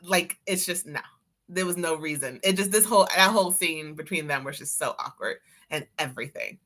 Like 0.02 0.38
it's 0.46 0.66
just 0.66 0.86
no. 0.86 1.00
There 1.48 1.66
was 1.66 1.76
no 1.76 1.96
reason. 1.96 2.40
It 2.42 2.56
just 2.56 2.72
this 2.72 2.84
whole 2.84 3.06
that 3.14 3.30
whole 3.30 3.52
scene 3.52 3.94
between 3.94 4.26
them 4.26 4.44
was 4.44 4.58
just 4.58 4.78
so 4.78 4.94
awkward 4.98 5.38
and 5.70 5.86
everything. 5.98 6.58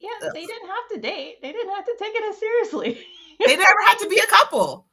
Yeah, 0.00 0.10
Ugh. 0.24 0.30
they 0.34 0.44
didn't 0.44 0.68
have 0.68 0.88
to 0.92 1.00
date. 1.00 1.40
They 1.42 1.52
didn't 1.52 1.74
have 1.74 1.84
to 1.84 1.94
take 1.98 2.14
it 2.14 2.28
as 2.28 2.38
seriously. 2.38 3.06
they 3.46 3.56
never 3.56 3.80
had 3.86 3.98
to 3.98 4.08
be 4.08 4.18
a 4.18 4.26
couple. 4.26 4.86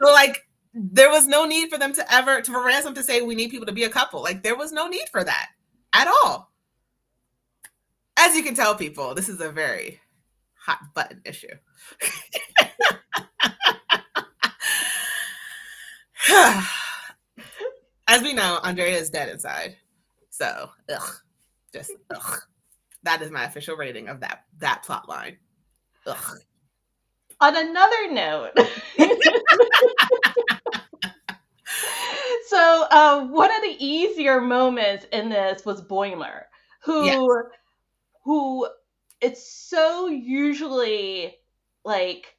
So 0.00 0.12
like 0.12 0.46
there 0.74 1.10
was 1.10 1.26
no 1.26 1.44
need 1.44 1.70
for 1.70 1.78
them 1.78 1.92
to 1.94 2.12
ever 2.12 2.40
to 2.40 2.52
for 2.52 2.64
ransom 2.64 2.94
to 2.94 3.02
say 3.02 3.20
we 3.20 3.34
need 3.34 3.50
people 3.50 3.66
to 3.66 3.72
be 3.72 3.84
a 3.84 3.90
couple. 3.90 4.22
Like 4.22 4.42
there 4.42 4.56
was 4.56 4.72
no 4.72 4.88
need 4.88 5.08
for 5.10 5.24
that 5.24 5.48
at 5.92 6.06
all. 6.06 6.52
As 8.16 8.34
you 8.34 8.42
can 8.42 8.54
tell, 8.54 8.74
people, 8.74 9.14
this 9.14 9.28
is 9.28 9.40
a 9.40 9.50
very 9.50 10.00
hot 10.54 10.80
button 10.94 11.20
issue. 11.24 11.54
As 18.08 18.22
we 18.22 18.32
know, 18.32 18.58
Andrea 18.62 18.96
is 18.96 19.10
dead 19.10 19.28
inside. 19.28 19.76
So, 20.30 20.70
ugh, 20.92 21.14
just 21.72 21.92
ugh. 22.14 22.38
That 23.02 23.22
is 23.22 23.30
my 23.30 23.44
official 23.44 23.76
rating 23.76 24.08
of 24.08 24.20
that 24.20 24.44
that 24.58 24.82
plot 24.82 25.08
line. 25.08 25.38
Ugh. 26.06 26.38
On 27.40 27.56
another 27.56 28.10
note, 28.10 28.50
so 32.48 32.86
uh, 32.90 33.26
one 33.26 33.54
of 33.54 33.62
the 33.62 33.76
easier 33.78 34.40
moments 34.40 35.06
in 35.12 35.28
this 35.28 35.64
was 35.64 35.80
Boimler, 35.82 36.44
who 36.82 37.04
yes. 37.04 37.28
who 38.24 38.68
it's 39.20 39.48
so 39.48 40.08
usually 40.08 41.36
like 41.84 42.37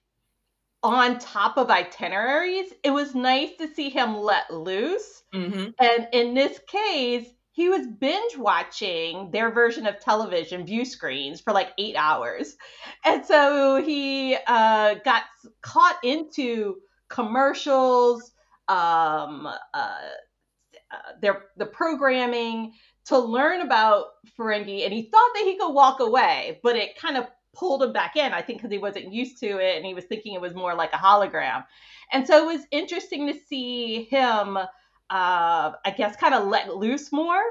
on 0.83 1.19
top 1.19 1.57
of 1.57 1.69
itineraries. 1.69 2.71
It 2.83 2.91
was 2.91 3.15
nice 3.15 3.51
to 3.59 3.73
see 3.73 3.89
him 3.89 4.15
let 4.15 4.53
loose. 4.53 5.23
Mm-hmm. 5.33 5.69
And 5.79 6.07
in 6.13 6.33
this 6.33 6.59
case, 6.67 7.27
he 7.51 7.67
was 7.67 7.85
binge 7.85 8.37
watching 8.37 9.31
their 9.31 9.51
version 9.51 9.85
of 9.85 9.99
television 9.99 10.65
view 10.65 10.85
screens 10.85 11.41
for 11.41 11.51
like 11.51 11.71
eight 11.77 11.95
hours. 11.97 12.55
And 13.03 13.25
so 13.25 13.83
he 13.83 14.37
uh, 14.47 14.95
got 15.03 15.23
caught 15.61 15.97
into 16.03 16.77
commercials, 17.09 18.31
um, 18.69 19.47
uh, 19.73 19.99
uh, 20.91 21.11
their 21.21 21.47
the 21.57 21.65
programming 21.65 22.73
to 23.05 23.17
learn 23.17 23.61
about 23.61 24.05
Ferengi, 24.37 24.85
and 24.85 24.93
he 24.93 25.09
thought 25.09 25.31
that 25.35 25.43
he 25.43 25.57
could 25.57 25.73
walk 25.73 25.99
away, 25.99 26.59
but 26.63 26.75
it 26.75 26.97
kind 26.97 27.17
of 27.17 27.25
pulled 27.53 27.83
him 27.83 27.93
back 27.93 28.15
in. 28.15 28.33
I 28.33 28.41
think 28.41 28.59
because 28.59 28.71
he 28.71 28.77
wasn't 28.77 29.11
used 29.11 29.39
to 29.39 29.57
it, 29.57 29.77
and 29.77 29.85
he 29.85 29.93
was 29.93 30.05
thinking 30.05 30.33
it 30.33 30.41
was 30.41 30.53
more 30.53 30.75
like 30.75 30.93
a 30.93 30.97
hologram. 30.97 31.65
And 32.11 32.25
so 32.25 32.49
it 32.49 32.53
was 32.53 32.65
interesting 32.71 33.27
to 33.27 33.33
see 33.47 34.03
him, 34.05 34.57
uh, 34.57 34.67
I 35.09 35.93
guess, 35.95 36.15
kind 36.15 36.33
of 36.33 36.47
let 36.47 36.75
loose 36.75 37.11
more 37.11 37.41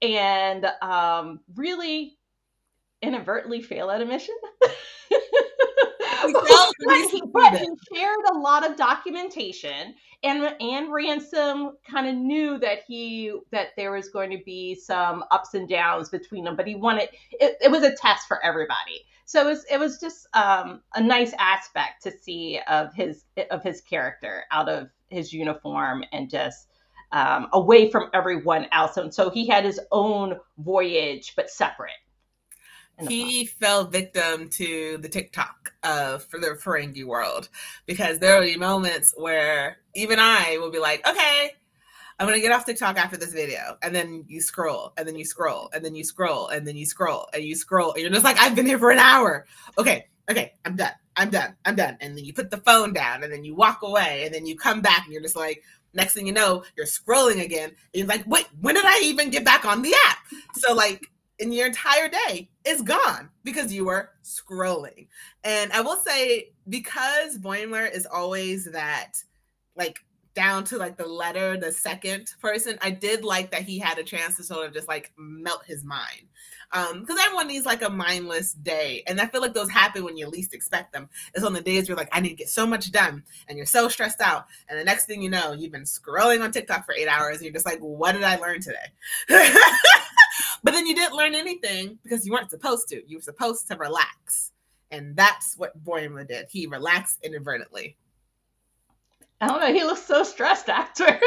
and 0.00 0.66
um, 0.82 1.40
really 1.56 2.18
inadvertently 3.02 3.60
fail 3.60 3.90
at 3.90 4.00
a 4.00 4.06
mission. 4.06 4.34
but, 6.32 7.10
he, 7.10 7.22
but 7.32 7.56
he 7.56 7.68
shared 7.94 8.24
a 8.32 8.38
lot 8.38 8.68
of 8.68 8.76
documentation 8.76 9.94
and 10.22 10.54
and 10.60 10.92
ransom 10.92 11.76
kind 11.88 12.08
of 12.08 12.14
knew 12.14 12.58
that 12.58 12.80
he 12.86 13.32
that 13.52 13.68
there 13.76 13.92
was 13.92 14.08
going 14.08 14.30
to 14.30 14.38
be 14.44 14.74
some 14.74 15.24
ups 15.30 15.54
and 15.54 15.68
downs 15.68 16.08
between 16.08 16.44
them 16.44 16.56
but 16.56 16.66
he 16.66 16.74
wanted 16.74 17.08
it, 17.32 17.56
it 17.60 17.70
was 17.70 17.82
a 17.82 17.94
test 17.94 18.26
for 18.26 18.44
everybody 18.44 19.04
so 19.28 19.42
it 19.42 19.44
was 19.44 19.66
it 19.70 19.78
was 19.78 20.00
just 20.00 20.26
um, 20.34 20.80
a 20.94 21.02
nice 21.02 21.34
aspect 21.38 22.02
to 22.04 22.10
see 22.10 22.58
of 22.66 22.94
his 22.94 23.26
of 23.50 23.62
his 23.62 23.82
character 23.82 24.44
out 24.50 24.70
of 24.70 24.88
his 25.10 25.34
uniform 25.34 26.02
and 26.12 26.30
just 26.30 26.68
um, 27.12 27.46
away 27.52 27.90
from 27.90 28.08
everyone 28.14 28.68
else. 28.72 28.96
And 28.96 29.12
so 29.12 29.28
he 29.28 29.46
had 29.46 29.66
his 29.66 29.78
own 29.92 30.40
voyage 30.56 31.34
but 31.36 31.50
separate. 31.50 31.92
He 33.06 33.44
fell 33.44 33.84
victim 33.84 34.48
to 34.48 34.96
the 34.96 35.10
TikTok 35.10 35.74
of 35.82 36.24
for 36.24 36.40
the 36.40 36.58
Ferengi 36.64 37.04
world 37.04 37.50
because 37.84 38.20
there 38.20 38.34
will 38.34 38.46
be 38.46 38.56
moments 38.56 39.12
where 39.14 39.76
even 39.94 40.18
I 40.18 40.56
will 40.58 40.70
be 40.70 40.78
like, 40.78 41.06
okay, 41.06 41.52
I'm 42.18 42.26
gonna 42.26 42.40
get 42.40 42.52
off 42.52 42.64
TikTok 42.64 42.96
after 42.96 43.16
this 43.16 43.32
video, 43.32 43.76
and 43.82 43.94
then 43.94 44.24
you 44.26 44.40
scroll, 44.40 44.92
and 44.96 45.06
then 45.06 45.16
you 45.16 45.24
scroll, 45.24 45.70
and 45.72 45.84
then 45.84 45.94
you 45.94 46.04
scroll, 46.04 46.48
and 46.48 46.66
then 46.66 46.76
you 46.76 46.84
scroll, 46.84 47.28
and 47.32 47.44
you 47.44 47.54
scroll, 47.54 47.92
and 47.92 48.02
you're 48.02 48.10
just 48.10 48.24
like, 48.24 48.38
I've 48.38 48.54
been 48.54 48.66
here 48.66 48.78
for 48.78 48.90
an 48.90 48.98
hour. 48.98 49.46
Okay, 49.78 50.06
okay, 50.30 50.54
I'm 50.64 50.76
done. 50.76 50.92
I'm 51.16 51.30
done. 51.30 51.54
I'm 51.64 51.76
done. 51.76 51.96
And 52.00 52.16
then 52.16 52.24
you 52.24 52.32
put 52.32 52.50
the 52.50 52.58
phone 52.58 52.92
down, 52.92 53.22
and 53.22 53.32
then 53.32 53.44
you 53.44 53.54
walk 53.54 53.82
away, 53.82 54.22
and 54.24 54.34
then 54.34 54.46
you 54.46 54.56
come 54.56 54.80
back, 54.80 55.04
and 55.04 55.12
you're 55.12 55.22
just 55.22 55.36
like, 55.36 55.62
next 55.94 56.14
thing 56.14 56.26
you 56.26 56.32
know, 56.32 56.64
you're 56.76 56.86
scrolling 56.86 57.42
again. 57.42 57.70
And 57.70 57.76
you're 57.94 58.06
like, 58.06 58.26
wait, 58.26 58.46
when 58.60 58.74
did 58.74 58.84
I 58.84 59.00
even 59.04 59.30
get 59.30 59.44
back 59.44 59.64
on 59.64 59.82
the 59.82 59.94
app? 60.06 60.18
So 60.54 60.74
like 60.74 61.08
and 61.40 61.54
your 61.54 61.66
entire 61.66 62.08
day 62.08 62.50
is 62.64 62.82
gone 62.82 63.30
because 63.44 63.72
you 63.72 63.84
were 63.84 64.10
scrolling. 64.24 65.06
And 65.44 65.72
I 65.72 65.80
will 65.80 65.96
say, 65.96 66.52
because 66.68 67.38
Boimler 67.38 67.90
is 67.90 68.06
always 68.06 68.64
that, 68.66 69.12
like, 69.76 70.00
down 70.34 70.64
to 70.64 70.78
like 70.78 70.96
the 70.96 71.06
letter, 71.06 71.56
the 71.56 71.72
second 71.72 72.34
person, 72.40 72.78
I 72.80 72.90
did 72.90 73.24
like 73.24 73.50
that 73.50 73.62
he 73.62 73.78
had 73.78 73.98
a 73.98 74.04
chance 74.04 74.36
to 74.36 74.42
sort 74.42 74.66
of 74.66 74.72
just 74.72 74.88
like 74.88 75.12
melt 75.16 75.64
his 75.66 75.84
mind. 75.84 76.28
Um, 76.70 77.00
because 77.00 77.18
everyone 77.18 77.48
needs 77.48 77.64
like 77.64 77.82
a 77.82 77.88
mindless 77.88 78.52
day. 78.52 79.02
And 79.06 79.20
I 79.20 79.26
feel 79.26 79.40
like 79.40 79.54
those 79.54 79.70
happen 79.70 80.04
when 80.04 80.18
you 80.18 80.28
least 80.28 80.52
expect 80.52 80.92
them. 80.92 81.08
It's 81.34 81.44
on 81.44 81.54
the 81.54 81.62
days 81.62 81.88
you're 81.88 81.96
like, 81.96 82.10
I 82.12 82.20
need 82.20 82.28
to 82.30 82.34
get 82.34 82.50
so 82.50 82.66
much 82.66 82.92
done, 82.92 83.24
and 83.48 83.56
you're 83.56 83.66
so 83.66 83.88
stressed 83.88 84.20
out. 84.20 84.46
And 84.68 84.78
the 84.78 84.84
next 84.84 85.06
thing 85.06 85.22
you 85.22 85.30
know, 85.30 85.52
you've 85.52 85.72
been 85.72 85.84
scrolling 85.84 86.42
on 86.42 86.52
TikTok 86.52 86.84
for 86.84 86.94
eight 86.94 87.08
hours, 87.08 87.36
and 87.36 87.44
you're 87.44 87.54
just 87.54 87.64
like, 87.64 87.78
what 87.78 88.12
did 88.12 88.22
I 88.22 88.36
learn 88.36 88.60
today? 88.60 88.76
But 90.62 90.72
then 90.72 90.86
you 90.86 90.94
didn't 90.94 91.14
learn 91.14 91.34
anything 91.34 91.98
because 92.02 92.26
you 92.26 92.32
weren't 92.32 92.50
supposed 92.50 92.88
to. 92.88 93.02
You 93.08 93.18
were 93.18 93.22
supposed 93.22 93.68
to 93.68 93.76
relax. 93.76 94.52
And 94.90 95.16
that's 95.16 95.56
what 95.56 95.82
Boimler 95.84 96.26
did. 96.26 96.46
He 96.50 96.66
relaxed 96.66 97.18
inadvertently. 97.22 97.96
I 99.40 99.46
don't 99.46 99.60
know. 99.60 99.72
He 99.72 99.84
looks 99.84 100.04
so 100.04 100.24
stressed 100.24 100.68
after. 100.68 101.06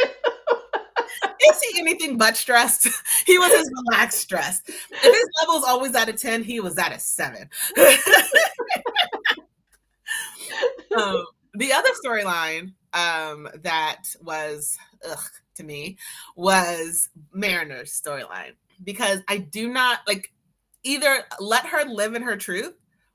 Is 1.50 1.62
he 1.62 1.80
anything 1.80 2.18
but 2.18 2.38
stressed? 2.38 2.88
He 3.26 3.38
was 3.38 3.52
his 3.52 3.72
relaxed 3.86 4.20
stressed. 4.20 4.68
If 4.68 5.02
his 5.02 5.30
level's 5.42 5.64
always 5.64 5.96
at 5.96 6.10
a 6.10 6.14
10, 6.14 6.44
he 6.44 6.60
was 6.60 6.78
at 6.78 6.92
a 6.92 7.00
7. 7.00 7.48
um, 10.98 11.24
the 11.54 11.72
other 11.72 11.90
storyline 12.04 12.74
um, 12.94 13.48
that 13.62 14.04
was 14.22 14.78
ugh, 15.08 15.20
to 15.56 15.64
me 15.64 15.98
was 16.36 17.10
Mariner's 17.32 17.92
storyline 17.94 18.54
because 18.84 19.20
I 19.28 19.38
do 19.38 19.72
not 19.72 20.00
like 20.08 20.34
either 20.84 21.24
let 21.40 21.68
her 21.68 21.86
live 21.86 22.16
in 22.16 22.24
her 22.24 22.36
truth 22.36 22.74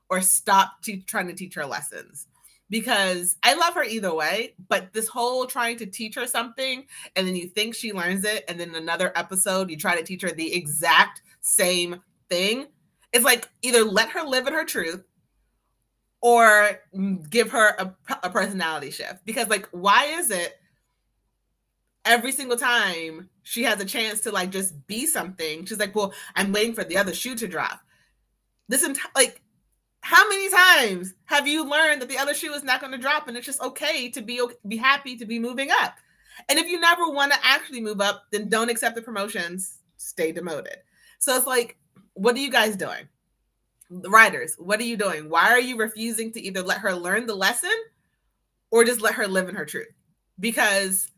or 0.09 0.21
stop 0.21 0.81
te- 0.81 1.01
trying 1.01 1.27
to 1.27 1.33
teach 1.33 1.55
her 1.55 1.65
lessons 1.65 2.27
because 2.69 3.37
I 3.43 3.55
love 3.55 3.73
her 3.75 3.83
either 3.83 4.13
way. 4.13 4.53
But 4.67 4.93
this 4.93 5.07
whole 5.07 5.45
trying 5.45 5.77
to 5.77 5.85
teach 5.85 6.15
her 6.15 6.27
something 6.27 6.85
and 7.15 7.27
then 7.27 7.35
you 7.35 7.47
think 7.47 7.75
she 7.75 7.93
learns 7.93 8.23
it, 8.23 8.45
and 8.47 8.59
then 8.59 8.75
another 8.75 9.11
episode 9.15 9.69
you 9.69 9.77
try 9.77 9.95
to 9.95 10.03
teach 10.03 10.21
her 10.21 10.31
the 10.31 10.53
exact 10.53 11.21
same 11.41 12.01
thing. 12.29 12.67
It's 13.13 13.25
like 13.25 13.47
either 13.61 13.83
let 13.83 14.09
her 14.09 14.23
live 14.23 14.47
in 14.47 14.53
her 14.53 14.65
truth 14.65 15.03
or 16.21 16.79
give 17.29 17.51
her 17.51 17.69
a, 17.77 17.95
a 18.23 18.29
personality 18.29 18.91
shift 18.91 19.25
because 19.25 19.47
like 19.47 19.67
why 19.71 20.05
is 20.05 20.31
it 20.31 20.59
every 22.07 22.31
single 22.31 22.57
time 22.57 23.29
she 23.43 23.63
has 23.63 23.79
a 23.79 23.85
chance 23.85 24.21
to 24.21 24.31
like 24.31 24.49
just 24.49 24.87
be 24.87 25.05
something, 25.05 25.65
she's 25.65 25.79
like, 25.79 25.95
"Well, 25.95 26.13
I'm 26.35 26.51
waiting 26.51 26.73
for 26.73 26.83
the 26.83 26.97
other 26.97 27.13
shoe 27.13 27.35
to 27.35 27.47
drop." 27.47 27.81
This 28.67 28.83
entire 28.83 29.11
like, 29.15 29.41
how 30.07 30.29
many 30.29 30.49
times 30.49 31.13
have 31.25 31.49
you 31.49 31.69
learned 31.69 32.01
that 32.01 32.07
the 32.07 32.17
other 32.17 32.33
shoe 32.33 32.53
is 32.53 32.63
not 32.63 32.79
going 32.79 32.93
to 32.93 32.97
drop, 32.97 33.27
and 33.27 33.35
it's 33.35 33.45
just 33.45 33.61
okay 33.61 34.07
to 34.07 34.21
be 34.21 34.41
be 34.65 34.77
happy 34.77 35.17
to 35.17 35.25
be 35.25 35.37
moving 35.37 35.69
up? 35.69 35.97
And 36.47 36.57
if 36.57 36.65
you 36.65 36.79
never 36.79 37.09
want 37.09 37.33
to 37.33 37.39
actually 37.43 37.81
move 37.81 37.99
up, 37.99 38.23
then 38.31 38.47
don't 38.47 38.69
accept 38.69 38.95
the 38.95 39.01
promotions. 39.01 39.79
Stay 39.97 40.31
demoted. 40.31 40.77
So 41.19 41.35
it's 41.35 41.45
like, 41.45 41.77
what 42.13 42.35
are 42.35 42.39
you 42.39 42.49
guys 42.49 42.77
doing? 42.77 43.09
The 43.91 44.09
writers, 44.09 44.55
what 44.57 44.79
are 44.79 44.85
you 44.85 44.95
doing? 44.95 45.29
Why 45.29 45.51
are 45.51 45.59
you 45.59 45.75
refusing 45.75 46.31
to 46.31 46.41
either 46.41 46.61
let 46.61 46.77
her 46.77 46.93
learn 46.93 47.25
the 47.25 47.35
lesson 47.35 47.75
or 48.71 48.85
just 48.85 49.01
let 49.01 49.15
her 49.15 49.27
live 49.27 49.49
in 49.49 49.55
her 49.55 49.65
truth? 49.65 49.91
Because 50.39 51.11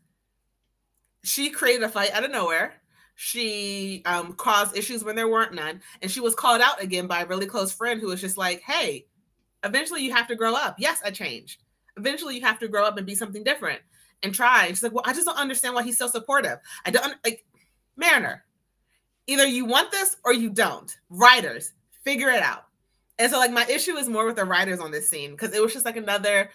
she 1.22 1.50
created 1.50 1.84
a 1.84 1.88
fight 1.88 2.10
out 2.10 2.24
of 2.24 2.32
nowhere. 2.32 2.74
She 3.22 4.00
um, 4.06 4.32
caused 4.32 4.74
issues 4.74 5.04
when 5.04 5.14
there 5.14 5.28
weren't 5.28 5.52
none. 5.52 5.82
And 6.00 6.10
she 6.10 6.20
was 6.20 6.34
called 6.34 6.62
out 6.62 6.82
again 6.82 7.06
by 7.06 7.20
a 7.20 7.26
really 7.26 7.44
close 7.44 7.70
friend 7.70 8.00
who 8.00 8.06
was 8.06 8.18
just 8.22 8.38
like, 8.38 8.62
hey, 8.62 9.04
eventually 9.62 10.02
you 10.02 10.10
have 10.14 10.26
to 10.28 10.34
grow 10.34 10.54
up. 10.54 10.76
Yes, 10.78 11.02
I 11.04 11.10
changed. 11.10 11.62
Eventually 11.98 12.36
you 12.36 12.40
have 12.40 12.58
to 12.60 12.66
grow 12.66 12.82
up 12.82 12.96
and 12.96 13.06
be 13.06 13.14
something 13.14 13.44
different 13.44 13.82
and 14.22 14.34
try. 14.34 14.68
she's 14.68 14.82
like, 14.82 14.92
well, 14.92 15.04
I 15.04 15.12
just 15.12 15.26
don't 15.26 15.36
understand 15.36 15.74
why 15.74 15.82
he's 15.82 15.98
so 15.98 16.06
supportive. 16.06 16.60
I 16.86 16.90
don't 16.92 17.14
like 17.22 17.44
Mariner. 17.94 18.42
Either 19.26 19.46
you 19.46 19.66
want 19.66 19.90
this 19.90 20.16
or 20.24 20.32
you 20.32 20.48
don't. 20.48 20.98
Writers, 21.10 21.74
figure 22.04 22.30
it 22.30 22.42
out. 22.42 22.68
And 23.18 23.30
so, 23.30 23.38
like, 23.38 23.52
my 23.52 23.66
issue 23.66 23.98
is 23.98 24.08
more 24.08 24.24
with 24.24 24.36
the 24.36 24.46
writers 24.46 24.80
on 24.80 24.92
this 24.92 25.10
scene 25.10 25.32
because 25.32 25.54
it 25.54 25.60
was 25.60 25.74
just 25.74 25.84
like 25.84 25.98
another 25.98 26.48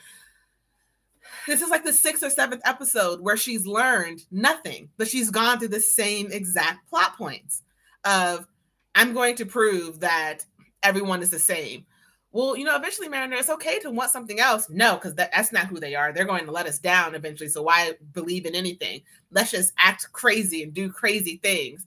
this 1.48 1.62
is 1.62 1.70
like 1.70 1.84
the 1.84 1.94
sixth 1.94 2.24
or 2.24 2.30
seventh 2.30 2.62
episode 2.66 3.22
where 3.22 3.38
she's 3.38 3.66
learned 3.66 4.26
nothing, 4.32 4.90
but 4.98 5.08
she's 5.08 5.30
gone 5.30 5.60
through 5.60 5.70
the 5.70 5.80
same 5.80 6.32
exact 6.32 6.90
plot 6.90 7.18
points 7.18 7.64
of 8.04 8.48
I'm 8.94 9.14
going 9.14 9.36
to 9.38 9.46
prove 9.46 10.00
that 10.00 10.46
everyone 10.84 11.22
is 11.22 11.30
the 11.30 11.40
same. 11.40 11.86
Well, 12.32 12.58
you 12.58 12.66
know, 12.66 12.76
eventually, 12.76 13.08
Mariner, 13.08 13.38
it's 13.38 13.50
okay 13.50 13.80
to 13.80 13.92
want 13.92 14.12
something 14.12 14.40
else. 14.40 14.70
No, 14.70 14.96
because 14.96 15.16
that, 15.16 15.32
that's 15.32 15.54
not 15.54 15.68
who 15.68 15.80
they 15.80 15.96
are. 15.96 16.12
They're 16.12 16.26
going 16.26 16.46
to 16.46 16.52
let 16.52 16.66
us 16.66 16.80
down 16.80 17.16
eventually. 17.16 17.50
So 17.50 17.62
why 17.62 17.94
believe 18.14 18.46
in 18.46 18.56
anything? 18.56 19.02
Let's 19.32 19.52
just 19.52 19.74
act 19.78 20.12
crazy 20.12 20.64
and 20.64 20.74
do 20.74 20.92
crazy 20.92 21.38
things 21.42 21.86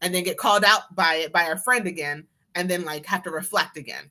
and 0.00 0.14
then 0.14 0.24
get 0.24 0.38
called 0.38 0.64
out 0.64 0.94
by 0.94 1.16
it 1.16 1.32
by 1.32 1.44
our 1.44 1.58
friend 1.58 1.86
again 1.86 2.26
and 2.54 2.68
then 2.68 2.84
like 2.84 3.04
have 3.06 3.22
to 3.24 3.30
reflect 3.30 3.76
again. 3.76 4.10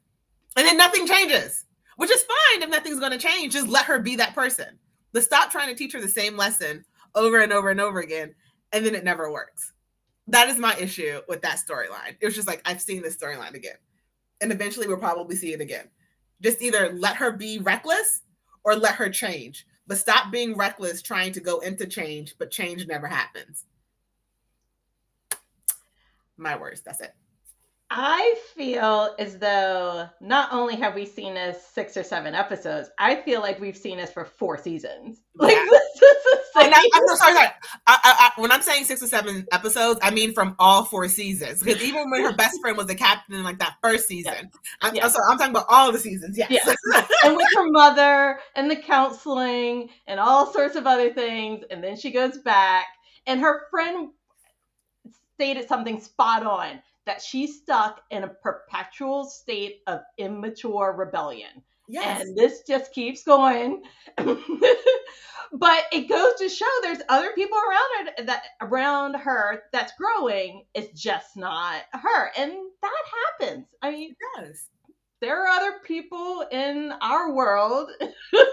And 0.55 0.67
then 0.67 0.77
nothing 0.77 1.07
changes 1.07 1.65
which 1.99 2.11
is 2.11 2.23
fine 2.23 2.63
if 2.63 2.69
nothing's 2.69 3.01
going 3.01 3.11
to 3.11 3.17
change. 3.17 3.51
Just 3.51 3.67
let 3.67 3.83
her 3.83 3.99
be 3.99 4.15
that 4.15 4.33
person. 4.33 4.79
But 5.11 5.23
stop 5.23 5.51
trying 5.51 5.69
to 5.69 5.75
teach 5.75 5.93
her 5.93 6.01
the 6.01 6.07
same 6.07 6.37
lesson 6.37 6.85
over 7.15 7.41
and 7.41 7.51
over 7.51 7.69
and 7.69 7.81
over 7.81 7.99
again, 7.99 8.35
and 8.71 8.85
then 8.85 8.95
it 8.95 9.03
never 9.03 9.31
works. 9.31 9.73
That 10.27 10.49
is 10.49 10.57
my 10.57 10.75
issue 10.77 11.21
with 11.27 11.41
that 11.41 11.57
storyline. 11.57 12.15
It 12.21 12.25
was 12.25 12.35
just 12.35 12.47
like, 12.47 12.61
I've 12.65 12.81
seen 12.81 13.01
this 13.01 13.17
storyline 13.17 13.55
again. 13.55 13.77
And 14.41 14.51
eventually 14.51 14.87
we'll 14.87 14.97
probably 14.97 15.35
see 15.35 15.53
it 15.53 15.61
again. 15.61 15.89
Just 16.41 16.61
either 16.61 16.93
let 16.93 17.15
her 17.15 17.31
be 17.31 17.57
reckless 17.59 18.21
or 18.63 18.75
let 18.75 18.95
her 18.95 19.09
change. 19.09 19.65
But 19.87 19.97
stop 19.97 20.31
being 20.31 20.55
reckless 20.55 21.01
trying 21.01 21.33
to 21.33 21.39
go 21.39 21.59
into 21.59 21.87
change, 21.87 22.35
but 22.37 22.51
change 22.51 22.85
never 22.85 23.07
happens. 23.07 23.65
My 26.37 26.55
words. 26.55 26.81
That's 26.81 27.01
it. 27.01 27.15
I 27.91 28.35
feel 28.55 29.15
as 29.17 29.39
though 29.39 30.07
not 30.21 30.53
only 30.53 30.75
have 30.75 30.93
we 30.93 31.07
seen 31.07 31.33
this 31.33 31.65
six 31.73 31.97
or 31.97 32.03
seven 32.03 32.35
episodes, 32.35 32.89
I 32.99 33.15
feel 33.15 33.41
like 33.41 33.59
we've 33.59 33.75
seen 33.75 33.97
this 33.97 34.11
for 34.11 34.25
four 34.25 34.57
seasons. 34.57 35.21
Like 35.39 35.55
yeah. 35.55 35.65
this 35.69 35.83
is 36.01 36.37
oh, 36.53 36.59
I, 36.59 36.89
am 36.95 37.07
so 37.07 37.15
sorry. 37.15 37.33
sorry. 37.33 37.47
I, 37.87 38.31
I, 38.37 38.41
when 38.41 38.51
I'm 38.51 38.61
saying 38.61 38.83
six 38.83 39.01
or 39.01 39.07
seven 39.07 39.47
episodes, 39.53 39.97
I 40.03 40.11
mean 40.11 40.33
from 40.33 40.53
all 40.59 40.83
four 40.83 41.07
seasons. 41.07 41.63
Because 41.63 41.81
even 41.81 42.09
when 42.09 42.25
her 42.25 42.33
best 42.33 42.59
friend 42.59 42.75
was 42.75 42.87
the 42.87 42.95
captain 42.95 43.35
in 43.35 43.43
like 43.43 43.57
that 43.59 43.77
first 43.81 44.09
season, 44.09 44.33
yeah. 44.33 44.49
I'm, 44.81 44.95
yeah. 44.95 45.05
I'm, 45.05 45.11
sorry, 45.11 45.23
I'm 45.29 45.37
talking 45.37 45.51
about 45.51 45.67
all 45.69 45.93
the 45.93 45.97
seasons. 45.97 46.37
Yes. 46.37 46.51
Yeah. 46.51 47.05
and 47.23 47.37
with 47.37 47.47
her 47.55 47.71
mother 47.71 48.39
and 48.55 48.69
the 48.69 48.75
counseling 48.75 49.91
and 50.07 50.19
all 50.19 50.51
sorts 50.51 50.75
of 50.75 50.85
other 50.85 51.13
things, 51.13 51.63
and 51.71 51.81
then 51.81 51.95
she 51.95 52.11
goes 52.11 52.39
back, 52.39 52.87
and 53.25 53.39
her 53.39 53.61
friend 53.71 54.09
stated 55.35 55.69
something 55.69 56.01
spot 56.01 56.45
on 56.45 56.81
that 57.09 57.23
she's 57.23 57.57
stuck 57.57 58.03
in 58.11 58.23
a 58.23 58.27
perpetual 58.27 59.23
state 59.23 59.81
of 59.87 60.01
immature 60.19 60.93
rebellion. 60.95 61.49
Yes. 61.87 62.21
And 62.21 62.37
this 62.37 62.61
just 62.67 62.93
keeps 62.93 63.23
going. 63.23 63.81
but 64.15 65.83
it 65.91 66.07
goes 66.07 66.35
to 66.35 66.49
show 66.49 66.67
there's 66.83 67.01
other 67.09 67.31
people 67.33 67.57
around 67.57 68.17
her 68.17 68.25
that 68.25 68.43
around 68.61 69.15
her 69.15 69.63
that's 69.73 69.91
growing. 69.97 70.65
It's 70.75 71.01
just 71.01 71.35
not 71.35 71.81
her. 71.93 72.31
And 72.37 72.51
that 72.83 73.03
happens. 73.39 73.65
I 73.81 73.89
mean, 73.89 74.15
yes. 74.37 74.67
there 75.19 75.43
are 75.43 75.47
other 75.47 75.79
people 75.83 76.45
in 76.51 76.93
our 77.01 77.33
world 77.33 77.89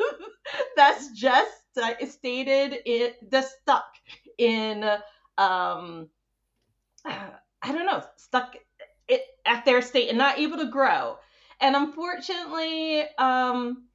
that's 0.77 1.11
just 1.11 1.53
uh, 1.77 1.93
stated 2.09 2.79
it 2.87 3.17
just 3.31 3.55
stuck 3.61 3.93
in 4.39 4.83
um 5.37 6.09
I 7.67 7.73
don't 7.73 7.87
know, 7.87 8.03
stuck 8.17 8.57
it, 9.09 9.23
at 9.45 9.65
their 9.65 9.83
state 9.83 10.09
and 10.09 10.19
not 10.19 10.39
able 10.39 10.59
to 10.59 10.71
grow. 10.71 11.19
And 11.61 11.75
unfortunately, 11.75 13.05
um, 13.19 13.87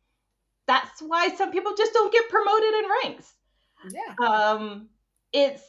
that's 0.67 1.01
why 1.01 1.29
some 1.29 1.51
people 1.51 1.73
just 1.77 1.93
don't 1.93 2.11
get 2.11 2.29
promoted 2.29 2.73
in 2.73 2.85
ranks. 3.03 3.33
Yeah. 3.89 4.27
Um, 4.27 4.89
it's 5.33 5.63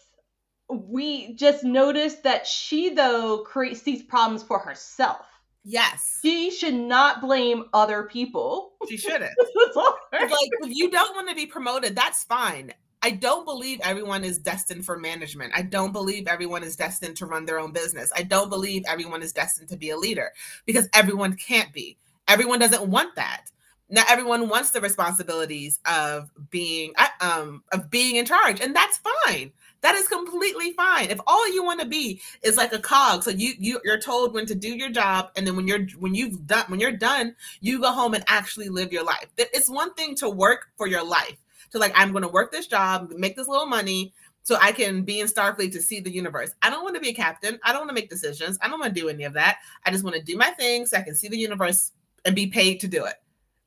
we 0.69 1.35
just 1.35 1.65
noticed 1.65 2.23
that 2.23 2.47
she 2.47 2.91
though 2.95 3.39
creates 3.39 3.83
these 3.83 4.03
problems 4.03 4.43
for 4.43 4.59
herself. 4.59 5.27
Yes. 5.65 6.19
She 6.23 6.51
should 6.51 6.75
not 6.75 7.21
blame 7.21 7.65
other 7.73 8.05
people. 8.05 8.73
She 8.89 8.97
shouldn't. 8.97 9.33
It's 9.55 9.77
all 9.77 9.97
her. 10.13 10.21
like 10.21 10.51
if 10.63 10.77
you 10.77 10.91
don't 10.91 11.15
want 11.15 11.29
to 11.29 11.35
be 11.35 11.47
promoted, 11.47 11.95
that's 11.95 12.25
fine. 12.25 12.75
I 13.03 13.11
don't 13.11 13.45
believe 13.45 13.81
everyone 13.83 14.23
is 14.23 14.39
destined 14.39 14.87
for 14.87 14.97
management. 14.97 15.53
I 15.57 15.63
don't 15.63 15.93
believe 15.93 16.29
everyone 16.29 16.63
is 16.63 16.77
destined 16.77 17.17
to 17.17 17.27
run 17.27 17.45
their 17.45 17.59
own 17.59 17.73
business. 17.73 18.13
I 18.15 18.23
don't 18.23 18.49
believe 18.49 18.85
everyone 18.87 19.23
is 19.23 19.33
destined 19.33 19.69
to 19.71 19.77
be 19.77 19.91
a 19.91 19.97
leader 19.97 20.31
because 20.67 20.89
everyone 20.95 21.35
can't 21.35 21.73
be. 21.73 21.99
Everyone 22.29 22.61
doesn't 22.61 22.87
want 22.89 23.17
that. 23.17 23.47
Not 23.91 24.11
everyone 24.11 24.49
wants 24.49 24.71
the 24.71 24.81
responsibilities 24.81 25.81
of 25.85 26.31
being 26.49 26.95
um 27.21 27.63
of 27.73 27.91
being 27.91 28.17
in 28.17 28.25
charge, 28.25 28.61
and 28.61 28.75
that's 28.75 29.01
fine. 29.27 29.53
That 29.83 29.97
is 29.97 30.07
completely 30.07 30.73
fine. 30.73 31.11
If 31.11 31.19
all 31.27 31.53
you 31.53 31.63
want 31.63 31.81
to 31.81 31.87
be 31.87 32.23
is 32.43 32.57
like 32.57 32.73
a 32.73 32.79
cog, 32.79 33.25
so 33.25 33.31
you 33.31 33.53
you 33.59 33.81
you're 33.85 34.01
told 34.01 34.33
when 34.33 34.47
to 34.47 34.55
do 34.55 34.69
your 34.75 34.89
job, 34.89 35.31
and 35.37 35.47
then 35.47 35.57
when 35.57 35.67
you're 35.67 35.87
when 35.99 36.15
you've 36.15 36.47
done 36.47 36.65
when 36.69 36.81
you're 36.81 36.93
done, 36.93 37.35
you 37.61 37.81
go 37.81 37.93
home 37.93 38.15
and 38.15 38.25
actually 38.29 38.71
live 38.71 38.93
your 38.93 39.05
life. 39.05 39.27
It's 39.37 39.69
one 39.69 39.93
thing 39.93 40.15
to 40.17 40.31
work 40.31 40.69
for 40.79 40.87
your 40.87 41.05
life 41.05 41.42
to 41.73 41.79
like 41.79 41.93
I'm 41.95 42.13
going 42.13 42.23
to 42.23 42.29
work 42.29 42.53
this 42.53 42.67
job, 42.67 43.11
make 43.17 43.37
this 43.37 43.49
little 43.49 43.67
money 43.67 44.13
so 44.45 44.57
I 44.61 44.73
can 44.73 45.03
be 45.03 45.21
in 45.21 45.27
Starfleet 45.27 45.73
to 45.73 45.81
see 45.81 46.01
the 46.01 46.11
universe. 46.11 46.51
I 46.63 46.71
don't 46.71 46.83
want 46.83 46.95
to 46.97 47.01
be 47.01 47.11
a 47.11 47.15
captain. 47.15 47.59
I 47.65 47.73
don't 47.73 47.83
want 47.83 47.91
to 47.91 47.95
make 47.95 48.11
decisions. 48.11 48.59
I 48.61 48.69
don't 48.69 48.81
want 48.81 48.95
to 48.95 49.01
do 49.01 49.09
any 49.09 49.25
of 49.25 49.35
that. 49.35 49.59
I 49.85 49.91
just 49.91 50.05
want 50.05 50.17
to 50.17 50.23
do 50.23 50.37
my 50.37 50.51
thing 50.51 50.87
so 50.87 50.97
I 50.97 51.03
can 51.03 51.15
see 51.15 51.29
the 51.29 51.39
universe 51.39 51.93
and 52.25 52.35
be 52.35 52.47
paid 52.47 52.81
to 52.81 52.89
do 52.89 53.05
it. 53.05 53.15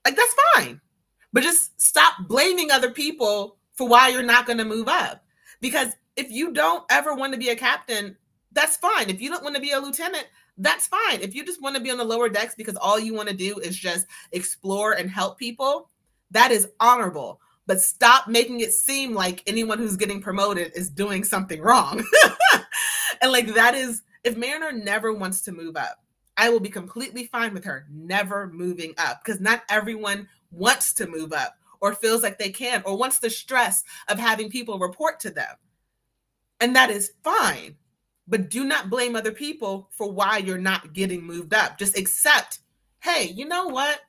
Like 0.04 0.16
that's 0.16 0.36
fine. 0.56 0.82
But 1.34 1.44
just 1.44 1.80
stop 1.82 2.28
blaming 2.28 2.72
other 2.72 2.92
people 2.92 3.58
for 3.74 3.88
why 3.88 4.10
you're 4.10 4.24
not 4.24 4.46
going 4.46 4.58
to 4.58 4.66
move 4.66 4.88
up. 4.88 5.24
Because 5.62 5.94
if 6.16 6.30
you 6.30 6.54
don't 6.54 6.84
ever 6.90 7.14
want 7.14 7.34
to 7.34 7.40
be 7.40 7.50
a 7.50 7.56
captain, 7.56 8.16
that's 8.52 8.78
fine. 8.78 9.10
If 9.10 9.22
you 9.22 9.30
don't 9.30 9.44
want 9.44 9.56
to 9.56 9.62
be 9.62 9.72
a 9.72 9.80
lieutenant, 9.80 10.28
that's 10.58 10.88
fine. 10.88 11.22
If 11.22 11.36
you 11.36 11.46
just 11.46 11.62
want 11.62 11.76
to 11.76 11.82
be 11.82 11.92
on 11.92 11.98
the 11.98 12.06
lower 12.06 12.30
decks 12.30 12.56
because 12.56 12.78
all 12.78 13.00
you 13.00 13.14
want 13.14 13.28
to 13.28 13.36
do 13.36 13.60
is 13.60 13.76
just 13.76 14.08
explore 14.32 14.94
and 14.94 15.10
help 15.10 15.38
people, 15.38 15.90
that 16.32 16.52
is 16.52 16.70
honorable 16.80 17.42
but 17.68 17.82
stop 17.82 18.28
making 18.28 18.60
it 18.60 18.72
seem 18.72 19.14
like 19.14 19.44
anyone 19.48 19.78
who's 19.78 19.96
getting 19.96 20.22
promoted 20.22 20.72
is 20.76 20.90
doing 20.90 21.24
something 21.24 21.62
wrong. 21.62 22.04
and 23.22 23.32
like 23.32 23.54
that 23.56 23.76
is 23.76 24.04
if 24.24 24.38
Mariner 24.38 24.72
never 24.72 25.14
wants 25.14 25.42
to 25.42 25.52
move 25.52 25.76
up, 25.76 26.04
I 26.38 26.50
will 26.50 26.60
be 26.60 26.70
completely 26.70 27.26
fine 27.26 27.54
with 27.54 27.64
her 27.66 27.88
never 27.90 28.48
moving 28.48 28.94
up 28.98 29.24
because 29.24 29.40
not 29.40 29.64
everyone 29.70 30.28
wants 30.52 30.94
to 30.96 31.08
move 31.08 31.34
up 31.34 31.58
or 31.82 31.94
feels 31.94 32.24
like 32.24 32.38
they 32.38 32.50
can 32.50 32.84
or 32.86 32.98
wants 32.98 33.20
the 33.20 33.30
stress 33.30 33.84
of 34.10 34.20
having 34.20 34.50
people 34.50 34.80
report 34.80 35.20
to 35.22 35.30
them. 35.30 35.56
And 36.60 36.76
that 36.76 36.90
is 36.90 37.14
fine. 37.24 37.76
But 38.28 38.50
do 38.50 38.64
not 38.64 38.90
blame 38.90 39.16
other 39.16 39.32
people 39.32 39.90
for 39.92 40.12
why 40.12 40.38
you're 40.38 40.58
not 40.58 40.94
getting 40.94 41.24
moved 41.24 41.54
up. 41.54 41.78
Just 41.78 41.98
accept, 41.98 42.60
hey, 43.00 43.32
you 43.36 43.46
know 43.46 43.68
what? 43.68 44.00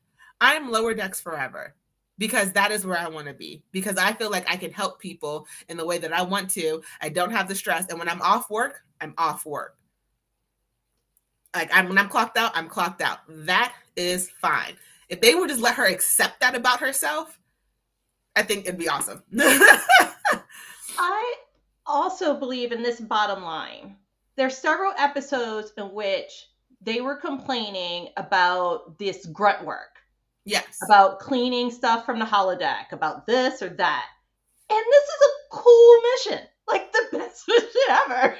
I'm 0.41 0.71
lower 0.71 0.95
decks 0.95 1.21
forever 1.21 1.75
because 2.19 2.53
that 2.53 2.71
is 2.71 2.87
where 2.87 2.99
I 2.99 3.09
want 3.09 3.27
to 3.27 3.35
be 3.35 3.63
because 3.73 3.97
I 3.97 4.13
feel 4.13 4.31
like 4.31 4.51
I 4.51 4.57
can 4.57 4.73
help 4.73 4.99
people 4.99 5.47
in 5.69 5.77
the 5.77 5.87
way 5.87 5.99
that 5.99 6.13
I 6.13 6.23
want 6.23 6.51
to. 6.51 6.83
I 7.01 7.09
don't 7.09 7.31
have 7.31 7.49
the 7.49 7.55
stress 7.55 7.87
and 7.89 7.99
when 7.99 8.09
I'm 8.09 8.23
off 8.23 8.51
work, 8.51 8.83
I'm 9.01 9.15
off 9.19 9.45
work. 9.45 9.77
Like 11.55 11.71
I'm 11.73 11.89
when 11.89 11.99
I'm 11.99 12.09
clocked 12.09 12.37
out, 12.37 12.53
I'm 12.55 12.69
clocked 12.69 13.03
out. 13.03 13.19
That 13.29 13.75
is 13.97 14.31
fine. 14.31 14.77
If 15.09 15.21
they 15.21 15.35
would 15.35 15.49
just 15.49 15.61
let 15.61 15.75
her 15.75 15.87
accept 15.87 16.41
that 16.41 16.55
about 16.55 16.81
herself, 16.81 17.39
I 18.35 18.43
think 18.43 18.67
it'd 18.67 18.79
be 18.79 18.89
awesome. 18.89 19.23
I 20.99 21.35
also 21.87 22.35
believe 22.35 22.73
in 22.73 22.83
this 22.83 23.01
bottom 23.01 23.43
line. 23.43 23.97
There's 24.37 24.59
several 24.59 24.93
episodes 24.99 25.73
in 25.79 25.93
which 25.93 26.49
they 26.83 27.01
were 27.01 27.17
complaining 27.17 28.09
about 28.17 28.99
this 28.99 29.27
grunt 29.27 29.65
work 29.65 29.96
yes. 30.47 30.79
about 30.85 31.19
cleaning 31.19 31.71
stuff 31.71 32.07
from 32.07 32.19
the 32.19 32.25
holodeck, 32.25 32.93
about 32.93 33.27
this 33.27 33.63
or 33.63 33.69
that. 33.69 34.07
And 34.71 34.85
this 34.91 35.05
is 35.05 35.21
a 35.23 35.57
cool 35.57 36.01
mission. 36.15 36.47
Like 36.69 36.93
the 36.93 37.05
best 37.19 37.45
mission 37.47 37.69
ever. 37.91 38.37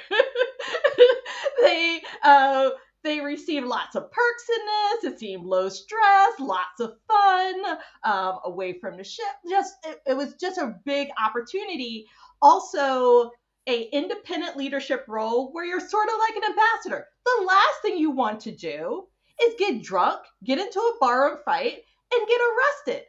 they 1.61 2.01
uh 2.23 2.69
they 3.03 3.21
received 3.21 3.65
lots 3.65 3.95
of 3.95 4.11
perks 4.11 4.49
in 4.49 4.65
this. 4.65 5.13
It 5.13 5.19
seemed 5.19 5.45
low 5.45 5.69
stress, 5.69 6.39
lots 6.39 6.81
of 6.81 6.95
fun, 7.07 7.77
um, 8.03 8.39
away 8.43 8.73
from 8.79 8.97
the 8.97 9.03
ship. 9.03 9.25
Just 9.49 9.75
it, 9.85 10.01
it 10.07 10.17
was 10.17 10.33
just 10.33 10.57
a 10.57 10.75
big 10.83 11.09
opportunity. 11.23 12.05
Also, 12.41 13.31
a 13.67 13.83
independent 13.93 14.57
leadership 14.57 15.05
role 15.07 15.51
where 15.51 15.65
you're 15.65 15.79
sort 15.79 16.07
of 16.07 16.15
like 16.19 16.35
an 16.35 16.51
ambassador. 16.51 17.07
The 17.25 17.45
last 17.45 17.81
thing 17.81 17.97
you 17.97 18.11
want 18.11 18.41
to 18.41 18.51
do 18.51 19.07
is 19.41 19.55
get 19.59 19.83
drunk, 19.83 20.21
get 20.43 20.59
into 20.59 20.79
a 20.79 20.97
bar 20.99 21.29
and 21.29 21.39
fight, 21.45 21.83
and 22.13 22.27
get 22.27 22.39
arrested 22.41 23.03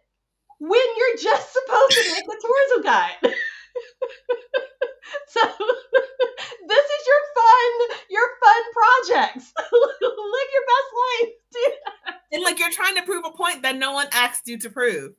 when 0.59 0.87
you're 0.97 1.17
just 1.17 1.53
supposed 1.57 1.93
to 1.93 2.13
make 2.13 2.25
the 2.25 2.37
tourism 2.41 2.83
guide. 2.83 3.17
so 5.29 5.41
this 6.69 6.85
is 6.85 7.07
your 7.07 7.23
fun, 7.35 7.71
your 8.11 8.29
fun 8.43 8.63
projects. 8.73 9.53
Live 9.73 10.51
your 10.53 10.67
best 10.67 10.91
life. 11.03 11.33
dude. 11.53 11.73
And 12.33 12.43
like 12.43 12.59
you're 12.59 12.71
trying 12.71 12.97
to 12.97 13.03
prove 13.03 13.25
a 13.25 13.31
point 13.31 13.63
that 13.63 13.77
no 13.77 13.93
one 13.93 14.07
asked 14.13 14.49
you 14.49 14.59
to 14.59 14.71
prove. 14.71 15.15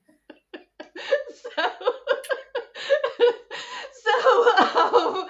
so, 1.56 1.64
so 4.04 4.14
um, 4.60 5.28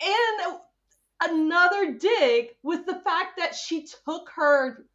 and 0.00 0.58
another 1.22 1.92
dig 1.92 2.50
was 2.62 2.84
the 2.86 3.00
fact 3.04 3.38
that 3.38 3.54
she 3.54 3.86
took 4.04 4.30
her 4.34 4.86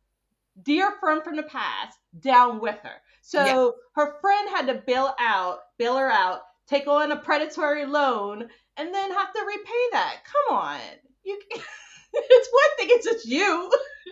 dear 0.63 0.91
friend 0.99 1.23
from 1.23 1.35
the 1.35 1.43
past 1.43 1.97
down 2.19 2.59
with 2.59 2.77
her. 2.83 3.01
So 3.21 3.45
Yeah. 3.45 3.69
her 3.95 4.19
friend 4.21 4.49
had 4.49 4.67
to 4.67 4.75
bail 4.85 5.13
out, 5.19 5.59
bail 5.77 5.97
her 5.97 6.09
out, 6.09 6.41
take 6.67 6.87
on 6.87 7.11
a 7.11 7.17
predatory 7.17 7.85
loan, 7.85 8.49
and 8.77 8.93
then 8.93 9.11
have 9.11 9.33
to 9.33 9.45
repay 9.45 9.89
that. 9.93 10.17
Come 10.25 10.57
on, 10.57 10.79
you. 11.23 11.39
it's 12.13 12.49
one 12.51 12.77
thing; 12.77 12.87
it's 12.91 13.05
just 13.05 13.25
you. 13.25 13.71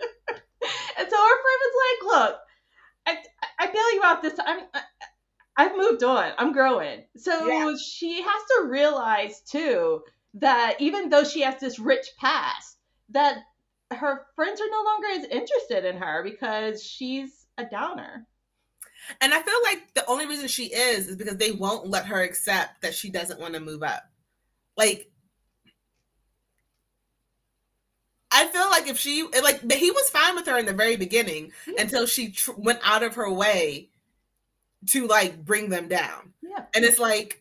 and 0.98 1.08
so 1.10 1.16
her 1.16 1.42
friend 1.42 1.60
was 1.60 1.74
like, 1.84 2.30
"Look, 2.30 2.40
I 3.06 3.18
I 3.58 3.66
bail 3.66 3.94
you 3.94 4.02
out 4.04 4.22
this 4.22 4.34
time. 4.34 4.60
I, 4.74 4.82
I've 5.56 5.76
moved 5.76 6.02
on. 6.02 6.32
I'm 6.38 6.52
growing." 6.52 7.04
So 7.16 7.30
Yeah. 7.46 7.72
she 7.76 8.22
has 8.22 8.42
to 8.48 8.68
realize 8.68 9.40
too 9.42 10.02
that 10.34 10.76
even 10.80 11.08
though 11.08 11.24
she 11.24 11.40
has 11.42 11.58
this 11.60 11.78
rich 11.78 12.06
past, 12.18 12.76
that 13.10 13.38
her 13.90 14.26
friends 14.36 14.60
are 14.60 14.70
no 14.70 14.82
longer 14.82 15.06
as 15.18 15.24
interested 15.24 15.84
in 15.84 15.96
her 15.96 16.22
because 16.22 16.82
she's 16.82 17.46
a 17.58 17.64
downer. 17.64 18.26
And 19.20 19.34
I 19.34 19.40
feel 19.42 19.58
like 19.64 19.94
the 19.94 20.06
only 20.06 20.26
reason 20.26 20.46
she 20.46 20.66
is 20.66 21.08
is 21.08 21.16
because 21.16 21.36
they 21.36 21.52
won't 21.52 21.88
let 21.88 22.06
her 22.06 22.20
accept 22.22 22.82
that 22.82 22.94
she 22.94 23.10
doesn't 23.10 23.40
want 23.40 23.54
to 23.54 23.60
move 23.60 23.82
up. 23.82 24.04
Like, 24.76 25.10
I 28.30 28.46
feel 28.46 28.70
like 28.70 28.86
if 28.88 28.96
she 28.96 29.24
like 29.42 29.70
he 29.72 29.90
was 29.90 30.08
fine 30.10 30.36
with 30.36 30.46
her 30.46 30.56
in 30.58 30.66
the 30.66 30.72
very 30.72 30.96
beginning 30.96 31.50
Yeah. 31.66 31.82
until 31.82 32.06
she 32.06 32.30
tr- 32.30 32.52
went 32.56 32.78
out 32.84 33.02
of 33.02 33.16
her 33.16 33.30
way 33.30 33.90
to 34.88 35.08
like 35.08 35.44
bring 35.44 35.68
them 35.68 35.88
down. 35.88 36.32
Yeah. 36.40 36.64
And 36.74 36.84
it's 36.84 36.98
like 37.00 37.39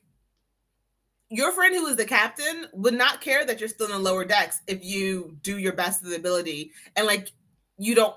your 1.30 1.52
friend 1.52 1.76
who 1.76 1.86
is 1.88 1.96
the 1.96 2.06
captain 2.06 2.66
would 2.74 2.94
not 2.94 3.22
care 3.22 3.46
that 3.46 3.60
you're 3.60 3.70
still 3.70 3.88
in 3.88 3.92
the 3.94 4.00
lower 4.00 4.26
decks 4.26 4.62
if 4.68 4.84
you 4.84 5.38
do 5.44 5.60
your 5.60 5.74
best 5.74 6.04
of 6.04 6.10
the 6.10 6.16
ability 6.16 6.72
and 6.96 7.06
like 7.06 7.32
you 7.78 7.94
don't 7.94 8.16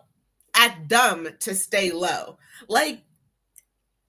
act 0.54 0.88
dumb 0.88 1.28
to 1.40 1.54
stay 1.54 1.92
low. 1.92 2.38
Like 2.68 3.02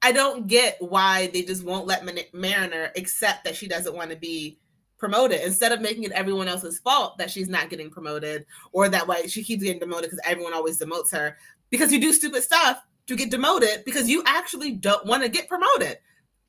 I 0.02 0.12
don't 0.12 0.48
get 0.48 0.78
why 0.80 1.28
they 1.28 1.44
just 1.44 1.64
won't 1.64 1.88
let 1.88 2.06
Mar- 2.06 2.16
Mariner 2.34 2.92
accept 2.96 3.44
that 3.44 3.56
she 3.56 3.68
doesn't 3.68 3.96
want 3.96 4.10
to 4.12 4.18
be 4.18 4.60
promoted 4.98 5.42
instead 5.42 5.74
of 5.74 5.82
making 5.82 6.04
it 6.04 6.12
everyone 6.14 6.48
else's 6.48 6.80
fault 6.80 7.18
that 7.18 7.30
she's 7.30 7.50
not 7.50 7.70
getting 7.70 7.90
promoted 7.90 8.46
or 8.72 8.88
that 8.88 9.08
way 9.08 9.28
she 9.28 9.44
keeps 9.44 9.64
getting 9.64 9.80
demoted 9.80 10.10
because 10.10 10.20
everyone 10.26 10.54
always 10.54 10.80
demotes 10.80 11.12
her. 11.12 11.38
Because 11.70 11.92
you 11.92 12.00
do 12.00 12.14
stupid 12.14 12.44
stuff 12.44 12.82
to 13.08 13.18
get 13.18 13.32
demoted 13.32 13.84
because 13.84 14.08
you 14.08 14.24
actually 14.26 14.72
don't 14.72 15.06
want 15.06 15.24
to 15.24 15.30
get 15.30 15.50
promoted. 15.50 15.98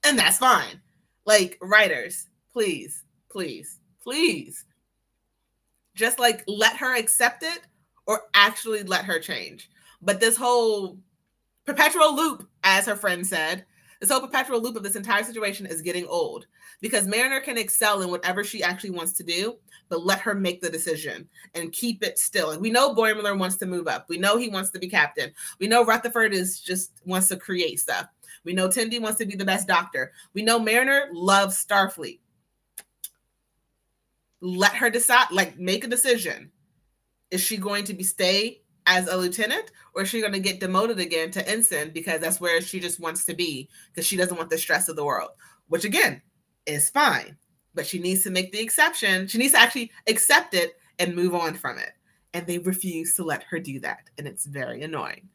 And 0.05 0.17
that's 0.17 0.39
fine. 0.39 0.81
Like 1.25 1.59
writers 1.61 2.29
please 2.55 3.03
please 3.29 3.81
please 4.01 4.65
just 5.97 6.21
like 6.21 6.45
let 6.47 6.77
her 6.77 6.97
accept 6.97 7.43
it 7.43 7.63
or 8.07 8.23
actually 8.35 8.85
let 8.85 9.05
her 9.05 9.19
change 9.19 9.71
but 10.01 10.21
this 10.21 10.37
whole 10.37 10.97
perpetual 11.67 12.15
loop 12.15 12.49
as 12.63 12.87
her 12.87 12.95
friend 12.95 13.27
said 13.27 13.67
this 14.01 14.11
whole 14.11 14.21
perpetual 14.21 14.61
loop 14.61 14.77
of 14.77 14.85
this 14.85 14.97
entire 14.97 15.25
situation 15.25 15.67
is 15.67 15.83
getting 15.83 16.07
old 16.07 16.47
because 16.81 17.07
Mariner 17.07 17.41
can 17.41 17.59
excel 17.59 18.03
in 18.03 18.11
whatever 18.11 18.45
she 18.45 18.63
actually 18.63 18.91
wants 18.91 19.15
to 19.15 19.23
do, 19.23 19.57
but 19.89 20.05
let 20.05 20.21
her 20.21 20.35
make 20.35 20.61
the 20.61 20.69
decision 20.69 21.27
and 21.55 21.73
keep 21.73 22.05
it 22.05 22.19
still. 22.19 22.51
And 22.51 22.61
we 22.61 22.71
know 22.71 22.95
Boimler 22.95 23.39
wants 23.39 23.57
to 23.57 23.67
move 23.67 23.89
up. 23.89 24.07
We 24.09 24.19
know 24.19 24.37
he 24.37 24.51
wants 24.51 24.71
to 24.73 24.79
be 24.79 24.89
captain. 24.89 25.33
We 25.59 25.69
know 25.69 25.85
Rutherford 25.87 26.35
is 26.35 26.61
just 26.61 27.01
wants 27.07 27.29
to 27.29 27.37
create 27.37 27.81
stuff. 27.81 28.07
We 28.45 28.53
know 28.53 28.69
Tendi 28.69 29.01
wants 29.01 29.19
to 29.19 29.27
be 29.27 29.37
the 29.37 29.45
best 29.45 29.67
doctor. 29.67 30.13
We 30.35 30.43
know 30.43 30.59
Mariner 30.59 31.09
loves 31.13 31.65
Starfleet. 31.65 32.21
Let 34.45 34.75
her 34.75 34.91
decide, 34.91 35.31
like 35.31 35.59
make 35.59 35.85
a 35.85 35.89
decision. 35.89 36.51
Is 37.31 37.41
she 37.41 37.57
going 37.57 37.85
to 37.85 37.95
be 37.95 38.05
stay 38.05 38.61
as 38.87 39.09
a 39.09 39.17
lieutenant 39.17 39.73
or 39.95 40.03
is 40.03 40.11
she 40.11 40.21
going 40.21 40.35
to 40.35 40.39
get 40.39 40.61
demoted 40.61 40.99
again 40.99 41.31
to 41.31 41.49
ensign 41.49 41.91
because 41.91 42.21
that's 42.21 42.41
where 42.41 42.61
she 42.61 42.79
just 42.79 43.01
wants 43.01 43.25
to 43.25 43.35
be 43.35 43.69
because 43.91 44.07
she 44.07 44.17
doesn't 44.17 44.37
want 44.37 44.51
the 44.51 44.59
stress 44.59 44.91
of 44.91 44.97
the 44.97 45.05
world 45.05 45.31
which 45.69 45.87
again 45.87 46.21
is 46.67 46.91
fine 46.91 47.35
but 47.75 47.87
she 47.87 47.99
needs 47.99 48.23
to 48.23 48.31
make 48.31 48.53
the 48.53 48.61
exception. 48.61 49.27
She 49.27 49.39
needs 49.39 49.53
to 49.53 49.61
actually 49.61 49.91
accept 50.07 50.55
it 50.55 50.75
and 50.99 51.15
move 51.15 51.35
on 51.35 51.55
from 51.55 51.79
it. 51.79 51.91
And 52.33 52.47
they 52.47 52.59
refuse 52.59 53.15
to 53.15 53.25
let 53.25 53.43
her 53.45 53.59
do 53.59 53.81
that 53.81 54.11
and 54.19 54.27
it's 54.27 54.47
very 54.47 54.83
annoying. 54.83 55.29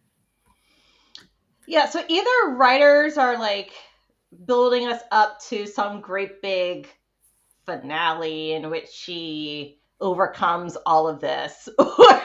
Yeah 1.67 1.87
so 1.87 2.03
either 2.07 2.55
writers 2.55 3.17
are 3.17 3.37
like 3.37 3.71
building 4.45 4.87
us 4.87 5.01
up 5.11 5.41
to 5.49 5.65
some 5.65 6.01
great 6.01 6.41
big 6.41 6.87
finale 7.69 8.53
in 8.53 8.69
which 8.69 8.89
she 8.89 9.79
overcomes 10.01 10.75
all 10.85 11.07
of 11.07 11.19
this 11.19 11.67
or 11.79 12.21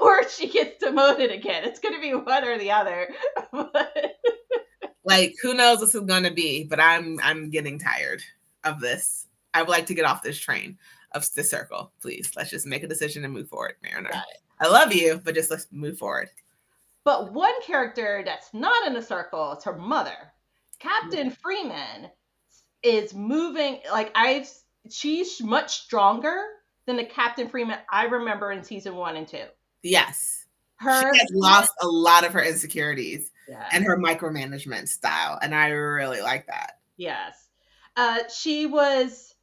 or 0.00 0.28
she 0.28 0.48
gets 0.48 0.82
demoted 0.82 1.30
again. 1.30 1.64
It's 1.64 1.80
going 1.80 1.94
to 1.94 2.00
be 2.00 2.14
one 2.14 2.44
or 2.44 2.58
the 2.58 2.70
other. 2.70 3.08
like 5.04 5.34
who 5.42 5.54
knows 5.54 5.80
this 5.80 5.94
is 5.94 6.02
going 6.02 6.24
to 6.24 6.32
be, 6.32 6.64
but 6.64 6.80
I'm 6.80 7.18
I'm 7.22 7.50
getting 7.50 7.78
tired 7.78 8.22
of 8.64 8.80
this. 8.80 9.26
I 9.54 9.62
would 9.62 9.70
like 9.70 9.86
to 9.86 9.94
get 9.94 10.04
off 10.04 10.22
this 10.22 10.38
train 10.38 10.78
of 11.12 11.28
the 11.34 11.42
circle, 11.42 11.92
please. 12.00 12.30
Let's 12.36 12.50
just 12.50 12.66
make 12.66 12.82
a 12.82 12.88
decision 12.88 13.24
and 13.24 13.34
move 13.34 13.48
forward, 13.48 13.74
Mariner. 13.82 14.10
I 14.60 14.68
love 14.68 14.94
you, 14.94 15.20
but 15.24 15.34
just 15.34 15.50
let's 15.50 15.66
move 15.72 15.98
forward. 15.98 16.28
But 17.04 17.32
one 17.32 17.60
character 17.62 18.22
that's 18.24 18.52
not 18.52 18.86
in 18.86 18.92
the 18.92 19.02
circle 19.02 19.52
is 19.56 19.64
her 19.64 19.76
mother. 19.76 20.32
Captain 20.78 21.30
Freeman 21.30 22.10
is 22.82 23.14
moving 23.14 23.80
like 23.90 24.10
I've 24.14 24.50
she's 24.90 25.42
much 25.42 25.82
stronger 25.82 26.42
than 26.86 26.96
the 26.96 27.04
Captain 27.04 27.48
Freeman 27.48 27.78
I 27.90 28.04
remember 28.04 28.50
in 28.52 28.64
season 28.64 28.96
one 28.96 29.16
and 29.16 29.28
two. 29.28 29.44
Yes. 29.82 30.46
Her 30.76 31.12
she 31.12 31.18
has 31.18 31.30
lost 31.32 31.72
a 31.82 31.86
lot 31.86 32.24
of 32.24 32.32
her 32.32 32.42
insecurities 32.42 33.30
yeah. 33.48 33.68
and 33.72 33.84
her 33.84 33.98
micromanagement 33.98 34.88
style. 34.88 35.38
And 35.42 35.54
I 35.54 35.68
really 35.68 36.22
like 36.22 36.46
that. 36.46 36.78
Yes. 36.96 37.48
Uh, 37.96 38.20
she 38.34 38.66
was 38.66 39.34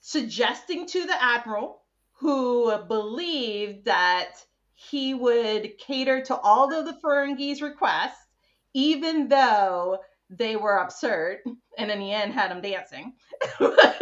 suggesting 0.00 0.86
to 0.86 1.06
the 1.06 1.22
Admiral, 1.22 1.82
who 2.12 2.76
believed 2.88 3.86
that 3.86 4.34
he 4.74 5.14
would 5.14 5.78
cater 5.78 6.22
to 6.22 6.36
all 6.36 6.72
of 6.72 6.84
the 6.84 6.98
Ferengis' 7.02 7.62
requests, 7.62 8.26
even 8.74 9.28
though 9.28 9.98
they 10.30 10.56
were 10.56 10.78
absurd, 10.78 11.38
and 11.78 11.90
in 11.90 11.98
the 11.98 12.12
end 12.12 12.32
had 12.32 12.50
him 12.50 12.60
dancing. 12.60 13.14
that 13.60 14.00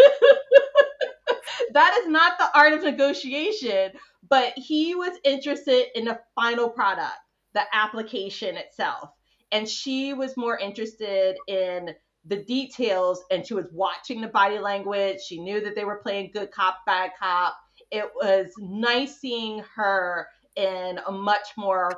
is 2.00 2.08
not 2.08 2.38
the 2.38 2.48
art 2.54 2.72
of 2.72 2.82
negotiation, 2.82 3.92
but 4.28 4.52
he 4.56 4.94
was 4.94 5.18
interested 5.24 5.86
in 5.94 6.06
the 6.06 6.18
final 6.34 6.70
product, 6.70 7.18
the 7.52 7.62
application 7.72 8.56
itself. 8.56 9.10
And 9.52 9.68
she 9.68 10.14
was 10.14 10.36
more 10.36 10.58
interested 10.58 11.36
in 11.46 11.94
the 12.26 12.42
details 12.44 13.22
and 13.30 13.46
she 13.46 13.54
was 13.54 13.66
watching 13.70 14.20
the 14.20 14.28
body 14.28 14.58
language. 14.58 15.20
She 15.20 15.40
knew 15.40 15.60
that 15.60 15.74
they 15.74 15.84
were 15.84 16.00
playing 16.02 16.30
good 16.32 16.50
cop, 16.50 16.78
bad 16.86 17.10
cop. 17.18 17.54
It 17.90 18.10
was 18.14 18.50
nice 18.58 19.20
seeing 19.20 19.62
her 19.76 20.26
in 20.56 20.98
a 21.06 21.12
much 21.12 21.48
more 21.56 21.92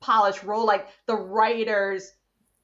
polished 0.00 0.44
role. 0.44 0.66
Like 0.66 0.88
the 1.06 1.16
writers 1.16 2.12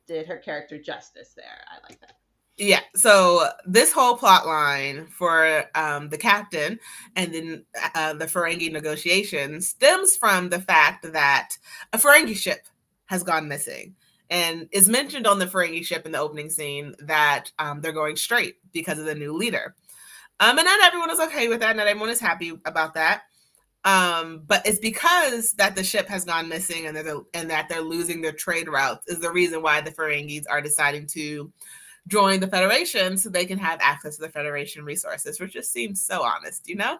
did 0.06 0.26
her 0.26 0.36
character 0.36 0.78
justice 0.80 1.32
there. 1.34 1.64
I 1.68 1.82
like 1.88 2.00
that. 2.00 2.16
Yeah. 2.56 2.80
So 2.94 3.48
this 3.66 3.92
whole 3.92 4.16
plot 4.16 4.46
line 4.46 5.06
for 5.06 5.64
um, 5.74 6.08
the 6.08 6.18
captain 6.18 6.78
and 7.16 7.34
then 7.34 7.64
uh, 7.94 8.14
the 8.14 8.26
Ferengi 8.26 8.70
negotiations 8.70 9.68
stems 9.68 10.16
from 10.16 10.50
the 10.50 10.60
fact 10.60 11.12
that 11.12 11.50
a 11.92 11.98
Ferengi 11.98 12.36
ship 12.36 12.66
has 13.06 13.24
gone 13.24 13.48
missing. 13.48 13.96
And 14.30 14.68
is 14.72 14.88
mentioned 14.88 15.26
on 15.26 15.38
the 15.38 15.46
Ferengi 15.46 15.84
ship 15.84 16.06
in 16.06 16.12
the 16.12 16.18
opening 16.18 16.48
scene 16.48 16.94
that 17.00 17.50
um, 17.58 17.80
they're 17.80 17.92
going 17.92 18.16
straight 18.16 18.56
because 18.72 18.98
of 18.98 19.04
the 19.04 19.14
new 19.14 19.34
leader. 19.34 19.74
Um, 20.40 20.58
and 20.58 20.64
not 20.64 20.82
everyone 20.82 21.10
is 21.10 21.20
okay 21.20 21.48
with 21.48 21.60
that. 21.60 21.76
Not 21.76 21.86
everyone 21.86 22.10
is 22.10 22.20
happy 22.20 22.52
about 22.64 22.94
that. 22.94 23.22
Um, 23.84 24.42
but 24.46 24.66
it's 24.66 24.78
because 24.78 25.52
that 25.52 25.76
the 25.76 25.84
ship 25.84 26.08
has 26.08 26.24
gone 26.24 26.48
missing 26.48 26.86
and, 26.86 26.96
they're, 26.96 27.20
and 27.34 27.50
that 27.50 27.68
they're 27.68 27.82
losing 27.82 28.22
their 28.22 28.32
trade 28.32 28.68
routes 28.68 29.06
is 29.08 29.20
the 29.20 29.30
reason 29.30 29.60
why 29.60 29.80
the 29.80 29.90
Ferengis 29.90 30.44
are 30.48 30.62
deciding 30.62 31.06
to 31.08 31.52
join 32.06 32.40
the 32.40 32.46
Federation 32.46 33.16
so 33.16 33.28
they 33.28 33.46
can 33.46 33.58
have 33.58 33.78
access 33.82 34.16
to 34.16 34.22
the 34.22 34.28
Federation 34.28 34.84
resources, 34.84 35.40
which 35.40 35.52
just 35.52 35.72
seems 35.72 36.02
so 36.02 36.22
honest, 36.22 36.68
you 36.68 36.76
know? 36.76 36.98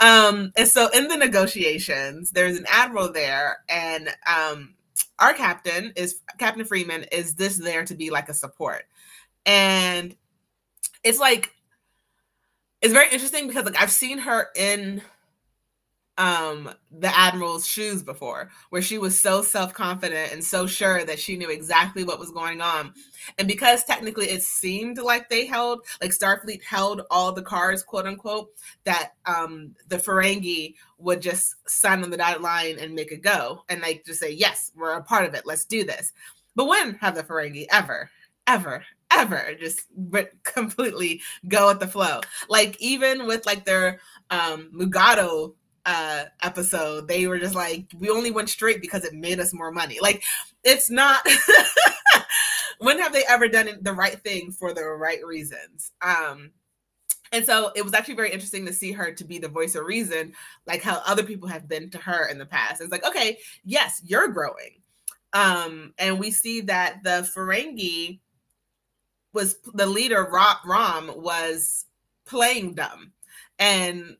Um, 0.00 0.52
and 0.56 0.68
so 0.68 0.88
in 0.90 1.08
the 1.08 1.16
negotiations, 1.16 2.30
there's 2.30 2.58
an 2.58 2.66
admiral 2.68 3.12
there, 3.12 3.58
and 3.68 4.08
um, 4.26 4.74
our 5.18 5.34
captain 5.34 5.92
is 5.96 6.20
Captain 6.38 6.64
Freeman 6.64 7.04
is 7.12 7.34
this 7.34 7.58
there 7.58 7.84
to 7.84 7.94
be 7.94 8.10
like 8.10 8.28
a 8.28 8.34
support. 8.34 8.84
And 9.46 10.16
it's 11.02 11.18
like 11.18 11.52
it's 12.80 12.92
very 12.92 13.10
interesting 13.10 13.46
because 13.46 13.64
like 13.64 13.80
I've 13.80 13.90
seen 13.90 14.18
her 14.18 14.48
in 14.56 15.02
um 16.16 16.70
the 16.92 17.18
admiral's 17.18 17.66
shoes 17.66 18.00
before 18.00 18.48
where 18.70 18.82
she 18.82 18.98
was 18.98 19.20
so 19.20 19.42
self-confident 19.42 20.32
and 20.32 20.44
so 20.44 20.64
sure 20.64 21.04
that 21.04 21.18
she 21.18 21.36
knew 21.36 21.50
exactly 21.50 22.04
what 22.04 22.20
was 22.20 22.30
going 22.30 22.60
on. 22.60 22.92
And 23.38 23.48
because 23.48 23.82
technically 23.82 24.26
it 24.26 24.42
seemed 24.42 24.98
like 24.98 25.28
they 25.28 25.44
held 25.44 25.84
like 26.00 26.12
starfleet 26.12 26.62
held 26.62 27.02
all 27.10 27.32
the 27.32 27.42
cards 27.42 27.82
quote 27.82 28.06
unquote 28.06 28.50
that 28.84 29.14
um 29.26 29.74
the 29.88 29.96
ferengi 29.96 30.74
would 30.98 31.20
just 31.20 31.56
sign 31.68 32.04
on 32.04 32.10
the 32.10 32.16
dotted 32.16 32.42
line 32.42 32.78
and 32.78 32.94
make 32.94 33.10
a 33.10 33.16
go. 33.16 33.64
And 33.68 33.80
like 33.80 34.04
just 34.04 34.20
say 34.20 34.30
yes 34.30 34.70
we're 34.76 34.92
a 34.94 35.02
part 35.02 35.26
of 35.26 35.34
it. 35.34 35.46
Let's 35.46 35.64
do 35.64 35.82
this. 35.82 36.12
But 36.54 36.66
when 36.66 36.94
have 36.94 37.16
the 37.16 37.24
ferengi 37.24 37.66
ever 37.72 38.08
ever 38.46 38.84
ever 39.10 39.54
just 39.58 39.86
completely 40.44 41.22
go 41.48 41.68
with 41.68 41.80
the 41.80 41.88
flow? 41.88 42.20
Like 42.48 42.80
even 42.80 43.26
with 43.26 43.46
like 43.46 43.64
their 43.64 43.98
um 44.30 44.70
mugato 44.72 45.54
uh 45.86 46.24
episode 46.42 47.06
they 47.08 47.26
were 47.26 47.38
just 47.38 47.54
like 47.54 47.86
we 47.98 48.08
only 48.08 48.30
went 48.30 48.48
straight 48.48 48.80
because 48.80 49.04
it 49.04 49.14
made 49.14 49.40
us 49.40 49.52
more 49.52 49.70
money. 49.70 49.98
Like 50.00 50.22
it's 50.62 50.90
not 50.90 51.26
when 52.78 52.98
have 52.98 53.12
they 53.12 53.24
ever 53.28 53.48
done 53.48 53.68
the 53.82 53.92
right 53.92 54.20
thing 54.22 54.50
for 54.50 54.72
the 54.72 54.84
right 54.84 55.24
reasons? 55.24 55.92
Um 56.02 56.50
and 57.32 57.44
so 57.44 57.72
it 57.74 57.82
was 57.82 57.94
actually 57.94 58.14
very 58.14 58.30
interesting 58.30 58.64
to 58.66 58.72
see 58.72 58.92
her 58.92 59.12
to 59.12 59.24
be 59.24 59.38
the 59.38 59.48
voice 59.48 59.74
of 59.74 59.84
reason 59.84 60.32
like 60.66 60.82
how 60.82 61.02
other 61.04 61.22
people 61.22 61.48
have 61.48 61.68
been 61.68 61.90
to 61.90 61.98
her 61.98 62.28
in 62.28 62.38
the 62.38 62.46
past. 62.46 62.80
It's 62.80 62.92
like 62.92 63.06
okay 63.06 63.38
yes 63.64 64.00
you're 64.04 64.28
growing. 64.28 64.80
Um 65.32 65.92
and 65.98 66.18
we 66.18 66.30
see 66.30 66.62
that 66.62 67.02
the 67.02 67.28
ferengi 67.34 68.20
was 69.34 69.56
the 69.74 69.86
leader 69.86 70.26
rom 70.30 71.12
was 71.16 71.86
playing 72.24 72.74
dumb. 72.74 73.12
And 73.58 74.16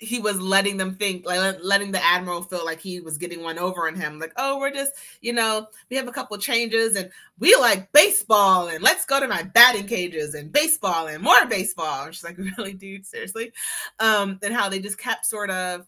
he 0.00 0.18
was 0.18 0.40
letting 0.40 0.78
them 0.78 0.94
think 0.94 1.26
like 1.26 1.58
letting 1.62 1.92
the 1.92 2.02
admiral 2.02 2.40
feel 2.40 2.64
like 2.64 2.80
he 2.80 3.00
was 3.00 3.18
getting 3.18 3.42
one 3.42 3.58
over 3.58 3.86
on 3.86 3.94
him 3.94 4.18
like 4.18 4.32
oh 4.36 4.58
we're 4.58 4.72
just 4.72 4.92
you 5.20 5.32
know 5.32 5.66
we 5.90 5.96
have 5.96 6.08
a 6.08 6.12
couple 6.12 6.36
changes 6.38 6.96
and 6.96 7.10
we 7.38 7.54
like 7.56 7.92
baseball 7.92 8.68
and 8.68 8.82
let's 8.82 9.04
go 9.04 9.20
to 9.20 9.28
my 9.28 9.42
batting 9.42 9.86
cages 9.86 10.34
and 10.34 10.50
baseball 10.52 11.06
and 11.06 11.22
more 11.22 11.44
baseball 11.46 12.06
and 12.06 12.14
she's 12.14 12.24
like 12.24 12.38
really 12.58 12.72
dude 12.72 13.06
seriously 13.06 13.52
um 14.00 14.38
and 14.42 14.54
how 14.54 14.70
they 14.70 14.78
just 14.78 14.98
kept 14.98 15.26
sort 15.26 15.50
of 15.50 15.86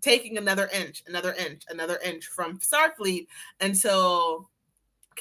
taking 0.00 0.36
another 0.36 0.68
inch 0.74 1.04
another 1.06 1.32
inch 1.34 1.62
another 1.68 1.98
inch 2.04 2.26
from 2.26 2.58
starfleet 2.58 3.28
until 3.60 4.48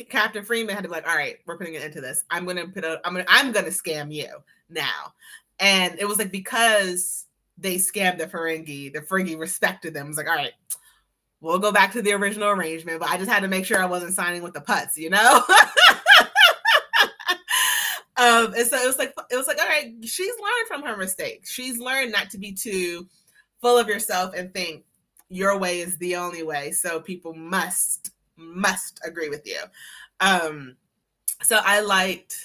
Captain 0.10 0.44
Freeman 0.44 0.74
had 0.74 0.84
to 0.84 0.88
be 0.88 0.96
like, 0.96 1.06
all 1.06 1.18
right, 1.18 1.40
we're 1.46 1.58
putting 1.58 1.76
an 1.76 1.82
end 1.82 1.92
to 1.94 2.02
this. 2.02 2.24
I'm 2.30 2.46
gonna 2.46 2.66
put 2.66 2.86
a 2.86 3.02
I'm 3.04 3.14
gonna 3.14 3.26
I'm 3.28 3.52
gonna 3.52 3.68
scam 3.68 4.12
you 4.12 4.30
now. 4.70 5.14
And 5.60 6.00
it 6.00 6.08
was 6.08 6.18
like 6.18 6.32
because 6.32 7.28
they 7.62 7.76
scammed 7.76 8.18
the 8.18 8.28
Ferengi, 8.28 8.92
the 8.92 9.02
Ferengi 9.02 9.38
respected 9.38 9.94
them. 9.94 10.08
It 10.08 10.10
was 10.10 10.18
like, 10.18 10.28
all 10.28 10.36
right, 10.36 10.54
we'll 11.40 11.60
go 11.60 11.72
back 11.72 11.92
to 11.94 12.02
the 12.02 12.14
original 12.14 12.50
arrangement, 12.50 13.00
but 13.00 13.10
I 13.10 13.18
just 13.18 13.30
had 13.30 13.42
to 13.42 13.48
make 13.48 13.66
sure 13.66 13.82
I 13.82 13.86
wasn't 13.86 14.14
signing 14.14 14.44
with 14.44 14.54
the 14.54 14.62
putts, 14.62 14.98
you 14.98 15.10
know? 15.10 15.44
um, 18.18 18.54
and 18.54 18.68
so 18.68 18.78
it 18.78 18.88
was 18.88 18.98
like 18.98 19.14
it 19.30 19.36
was 19.36 19.48
like, 19.48 19.60
all 19.60 19.68
right, 19.68 19.94
she's 20.04 20.34
learned 20.40 20.68
from 20.68 20.84
her 20.84 20.98
mistakes. 20.98 21.52
She's 21.52 21.78
learned 21.78 22.12
not 22.12 22.30
to 22.32 22.38
be 22.38 22.52
too 22.52 23.08
full 23.62 23.78
of 23.78 23.88
yourself 23.88 24.34
and 24.36 24.54
think 24.54 24.84
your 25.30 25.58
way 25.58 25.80
is 25.80 25.98
the 25.98 26.16
only 26.16 26.44
way. 26.44 26.72
So 26.72 27.00
people 27.00 27.34
must 27.34 28.12
must 28.36 29.00
agree 29.06 29.30
with 29.30 29.46
you. 29.46 29.60
Um, 30.20 30.76
so 31.44 31.60
I 31.64 31.82
liked 31.82 32.36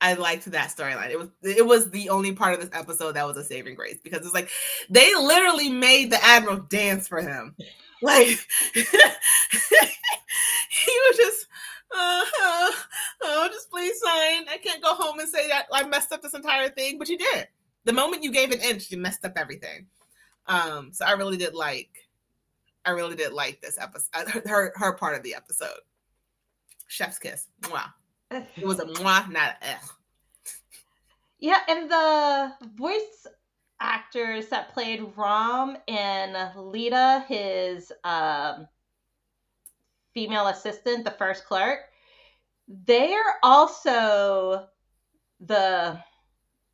I 0.00 0.14
liked 0.14 0.44
that 0.50 0.68
storyline. 0.68 1.10
It 1.10 1.18
was 1.18 1.28
it 1.42 1.66
was 1.66 1.90
the 1.90 2.10
only 2.10 2.32
part 2.32 2.54
of 2.54 2.60
this 2.60 2.70
episode 2.72 3.12
that 3.12 3.26
was 3.26 3.36
a 3.36 3.44
saving 3.44 3.74
grace 3.74 3.98
because 4.02 4.20
it's 4.20 4.34
like 4.34 4.50
they 4.90 5.14
literally 5.14 5.70
made 5.70 6.10
the 6.10 6.22
admiral 6.22 6.58
dance 6.58 7.08
for 7.08 7.20
him. 7.22 7.54
Like 8.02 8.26
he 8.74 8.82
was 10.84 11.16
just 11.16 11.46
uh, 11.94 12.24
uh, 12.42 12.70
oh, 13.22 13.48
just 13.50 13.70
please 13.70 13.98
sign. 14.00 14.46
I 14.48 14.58
can't 14.62 14.82
go 14.82 14.94
home 14.94 15.18
and 15.18 15.28
say 15.28 15.48
that 15.48 15.66
I 15.72 15.86
messed 15.86 16.12
up 16.12 16.20
this 16.20 16.34
entire 16.34 16.68
thing, 16.68 16.98
but 16.98 17.08
you 17.08 17.16
did. 17.16 17.48
The 17.84 17.92
moment 17.92 18.22
you 18.22 18.32
gave 18.32 18.50
an 18.50 18.60
inch, 18.60 18.90
you 18.90 18.98
messed 18.98 19.24
up 19.24 19.32
everything. 19.36 19.86
Um, 20.46 20.90
so 20.92 21.06
I 21.06 21.12
really 21.12 21.36
did 21.36 21.54
like, 21.54 21.88
I 22.84 22.90
really 22.90 23.16
did 23.16 23.32
like 23.32 23.60
this 23.62 23.78
episode, 23.80 24.10
uh, 24.14 24.48
her 24.48 24.72
her 24.76 24.92
part 24.92 25.16
of 25.16 25.22
the 25.22 25.34
episode. 25.34 25.80
Chef's 26.88 27.18
kiss, 27.18 27.46
mwah. 27.62 27.92
It 28.56 28.66
was 28.66 28.80
a 28.80 28.84
mwah, 28.84 29.30
not 29.30 29.56
a 29.62 29.66
eh. 29.66 29.78
Yeah, 31.38 31.60
and 31.68 31.90
the 31.90 32.52
voice 32.76 33.26
actors 33.80 34.48
that 34.48 34.72
played 34.72 35.12
Rom 35.16 35.76
and 35.86 36.34
Leeta, 36.56 37.24
his 37.28 37.92
um, 38.04 38.66
female 40.14 40.46
assistant, 40.48 41.04
the 41.04 41.10
first 41.12 41.44
clerk, 41.44 41.80
they're 42.68 43.36
also 43.42 44.66
the 45.40 46.00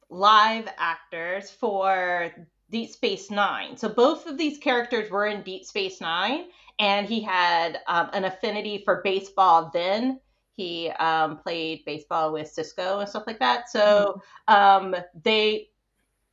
live 0.09 0.68
actors 0.79 1.51
for 1.51 2.31
Deep 2.70 2.90
Space 2.90 3.31
Nine. 3.31 3.77
So 3.77 3.88
both 3.88 4.27
of 4.27 4.38
these 4.38 4.59
characters 4.59 5.11
were 5.11 5.27
in 5.27 5.42
Deep 5.42 5.64
Space 5.64 6.01
Nine, 6.01 6.44
and 6.79 7.07
he 7.07 7.20
had 7.20 7.81
um, 7.88 8.11
an 8.12 8.25
affinity 8.25 8.83
for 8.85 9.03
baseball 9.03 9.70
then. 9.75 10.20
He 10.56 10.90
um, 10.90 11.38
played 11.38 11.84
baseball 11.84 12.32
with 12.32 12.54
Sisko 12.54 13.00
and 13.00 13.08
stuff 13.08 13.24
like 13.26 13.38
that. 13.38 13.70
So 13.70 14.20
um, 14.48 14.94
they 15.22 15.68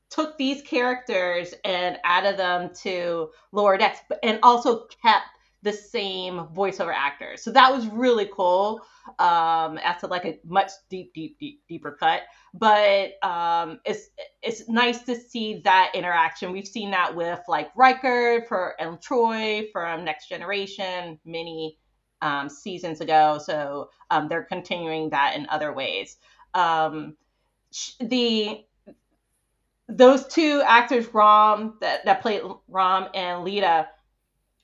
took 0.10 0.38
these 0.38 0.62
characters 0.62 1.54
and 1.64 1.98
added 2.04 2.38
them 2.38 2.72
to 2.82 3.30
Lower 3.52 3.78
Decks, 3.78 4.00
and 4.24 4.40
also 4.44 4.88
kept 5.02 5.26
the 5.62 5.74
same 5.74 6.48
voiceover 6.54 6.94
actors. 6.96 7.44
So 7.44 7.52
that 7.52 7.72
was 7.72 7.88
really 7.88 8.30
cool. 8.34 8.82
Um, 9.18 9.80
as 9.80 10.02
to 10.02 10.08
like 10.08 10.26
a 10.26 10.38
much 10.46 10.70
deep, 10.90 11.14
deep, 11.16 11.40
deep, 11.40 11.64
deeper 11.68 11.98
cut. 12.00 12.22
But 12.54 13.14
um, 13.24 13.80
it's 13.84 14.10
it's 14.44 14.70
nice 14.70 15.02
to 15.04 15.16
see 15.16 15.62
that 15.64 15.92
interaction. 15.96 16.52
We've 16.52 16.68
seen 16.68 16.92
that 16.92 17.16
with 17.16 17.40
like 17.48 17.72
Riker 17.76 18.46
for 18.48 18.76
and 18.80 19.00
Troi 19.00 19.72
from 19.72 20.06
Next 20.06 20.30
Generation 20.30 21.20
many 21.26 21.80
um, 22.22 22.50
seasons 22.50 23.02
ago. 23.02 23.40
So 23.44 23.90
um, 24.10 24.28
they're 24.28 24.44
continuing 24.44 25.10
that 25.12 25.36
in 25.36 25.48
other 25.50 25.74
ways. 25.74 26.18
Um, 26.54 27.16
the 28.00 28.66
those 29.88 30.28
two 30.28 30.62
actors, 30.66 31.12
Rom 31.14 31.78
that 31.82 32.06
that 32.06 32.22
played 32.22 32.42
Rom 32.68 33.08
and 33.14 33.44
Leeta, 33.44 33.88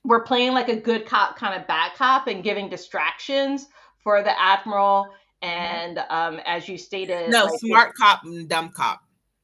were 0.04 0.20
playing 0.20 0.52
like 0.52 0.68
a 0.68 0.76
good 0.76 1.06
cop, 1.06 1.36
kind 1.36 1.60
of 1.60 1.66
bad 1.66 1.92
cop, 1.94 2.26
and 2.26 2.42
giving 2.42 2.68
distractions 2.68 3.66
for 4.02 4.22
the 4.22 4.40
admiral. 4.40 5.08
And 5.42 5.98
um, 6.08 6.40
as 6.46 6.68
you 6.68 6.78
stated, 6.78 7.30
no 7.30 7.44
like, 7.44 7.60
smart 7.60 7.94
cop 7.94 8.24
and 8.24 8.48
dumb 8.48 8.70
cop. 8.70 9.00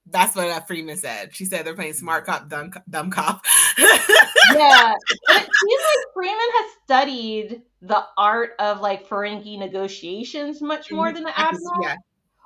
That's 0.06 0.34
what 0.34 0.48
uh, 0.48 0.60
Freeman 0.60 0.96
said. 0.96 1.34
She 1.34 1.44
said 1.44 1.64
they're 1.64 1.74
playing 1.74 1.92
smart 1.92 2.26
cop, 2.26 2.48
dumb, 2.48 2.72
dumb 2.90 3.10
cop. 3.10 3.44
yeah, 3.78 4.94
and 5.30 5.44
it 5.44 5.50
seems 5.50 5.82
like 5.82 6.06
Freeman 6.14 6.36
has 6.38 6.72
studied 6.84 7.62
the 7.80 8.04
art 8.16 8.50
of 8.58 8.80
like 8.80 9.08
Ferengi 9.08 9.58
negotiations 9.58 10.60
much 10.60 10.90
more 10.90 11.12
than 11.12 11.22
the 11.22 11.38
admiral, 11.38 11.82
yeah, 11.82 11.96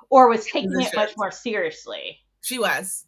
or 0.09 0.29
was 0.29 0.45
taking 0.45 0.79
it 0.79 0.95
much 0.95 1.13
more 1.17 1.31
seriously. 1.31 2.19
she 2.41 2.59
was. 2.59 3.05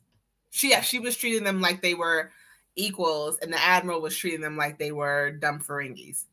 She 0.50 0.72
yeah, 0.72 0.82
she 0.82 1.00
was 1.00 1.16
treating 1.16 1.44
them 1.44 1.62
like 1.62 1.82
they 1.82 1.94
were 1.94 2.32
equals, 2.76 3.38
and 3.42 3.54
the 3.54 3.64
admiral 3.64 4.02
was 4.02 4.18
treating 4.18 4.42
them 4.42 4.58
like 4.58 4.80
they 4.80 4.92
were 4.92 5.32
dumb 5.32 5.60
Ferengis. 5.60 6.26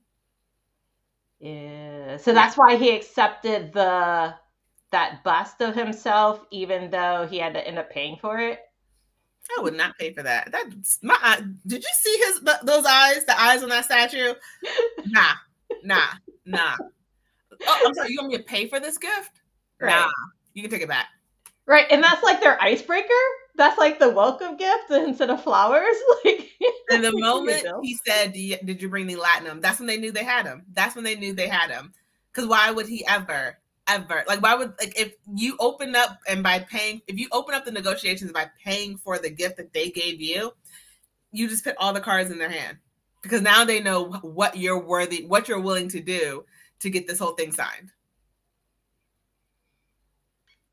Yeah, 1.39 2.17
so 2.17 2.33
that's 2.33 2.57
why 2.57 2.77
he 2.77 2.97
accepted 2.97 3.75
the 3.75 4.35
that 4.97 5.23
bust 5.25 5.61
of 5.61 5.75
himself, 5.75 6.41
even 6.51 6.91
though 6.91 7.27
he 7.31 7.37
had 7.39 7.53
to 7.53 7.67
end 7.69 7.79
up 7.79 7.91
paying 7.91 8.17
for 8.19 8.39
it. 8.41 8.61
I 9.59 9.63
would 9.63 9.75
not 9.75 9.97
pay 9.99 10.15
for 10.15 10.23
that. 10.23 10.51
That's 10.51 10.99
my. 11.03 11.17
eye- 11.21 11.43
Did 11.67 11.83
you 11.83 11.89
see 12.01 12.17
his 12.17 12.41
those 12.65 12.87
eyes? 12.87 13.25
The 13.27 13.39
eyes 13.39 13.63
on 13.63 13.69
that 13.69 13.85
statue? 13.85 14.33
Nah, 15.09 15.35
nah, 15.85 16.01
nah. 16.47 16.75
Oh, 17.69 17.83
I'm 17.87 17.95
sorry. 17.95 18.11
You 18.11 18.19
want 18.21 18.33
me 18.33 18.39
to 18.39 18.43
pay 18.43 18.67
for 18.67 18.81
this 18.81 18.99
gift? 18.99 19.41
Right. 19.81 19.91
Nah, 19.95 20.09
you 20.55 20.63
can 20.63 20.71
take 20.71 20.83
it 20.83 20.89
back. 20.89 21.07
Right, 21.67 21.87
and 21.91 22.03
that's 22.03 22.23
like 22.25 22.41
their 22.41 22.61
icebreaker. 22.63 23.09
That's 23.55 23.79
like 23.79 23.99
the 24.01 24.09
welcome 24.11 24.57
gift 24.57 24.91
instead 24.91 25.29
of 25.31 25.43
flowers. 25.43 25.95
Like, 26.25 26.51
And 26.91 27.05
the 27.05 27.11
Here 27.11 27.13
you 27.17 27.21
moment 27.21 27.67
he 27.83 27.99
said, 28.07 28.33
"Do 28.33 28.41
you- 28.41 28.59
"Did 28.65 28.81
you 28.83 28.89
bring 28.89 29.07
the 29.07 29.17
latinum?" 29.17 29.61
That's 29.61 29.79
when 29.79 29.87
they 29.87 29.97
knew 29.99 30.11
they 30.11 30.25
had 30.25 30.47
him. 30.47 30.65
That's 30.73 30.95
when 30.97 31.05
they 31.05 31.15
knew 31.17 31.33
they 31.35 31.49
had 31.49 31.71
him. 31.71 31.93
Because 32.33 32.49
why 32.49 32.71
would 32.71 32.87
he 32.89 33.07
ever, 33.07 33.59
ever 33.89 34.25
like? 34.27 34.43
Why 34.43 34.55
would 34.55 34.75
like 34.81 34.99
if 34.99 35.15
you 35.35 35.57
open 35.61 35.95
up 35.95 36.19
and 36.29 36.43
by 36.43 36.61
paying, 36.61 37.03
if 37.07 37.19
you 37.19 37.29
open 37.33 37.55
up 37.55 37.65
the 37.65 37.73
negotiations 37.73 38.33
by 38.33 38.51
paying 38.63 38.97
for 38.97 39.19
the 39.19 39.31
gift 39.31 39.57
that 39.57 39.73
they 39.73 39.91
gave 39.91 40.21
you, 40.21 40.53
you 41.33 41.49
just 41.49 41.65
put 41.65 41.77
all 41.79 41.93
the 41.93 42.01
cards 42.01 42.31
in 42.31 42.39
their 42.39 42.51
hand 42.51 42.79
because 43.23 43.43
now 43.43 43.65
they 43.65 43.81
know 43.81 44.05
what 44.23 44.57
you're 44.57 44.79
worthy, 44.79 45.25
what 45.27 45.49
you're 45.49 45.61
willing 45.61 45.89
to 45.89 46.01
do 46.01 46.45
to 46.81 46.91
get 46.91 47.07
this 47.07 47.19
whole 47.19 47.33
thing 47.33 47.53
signed. 47.53 47.91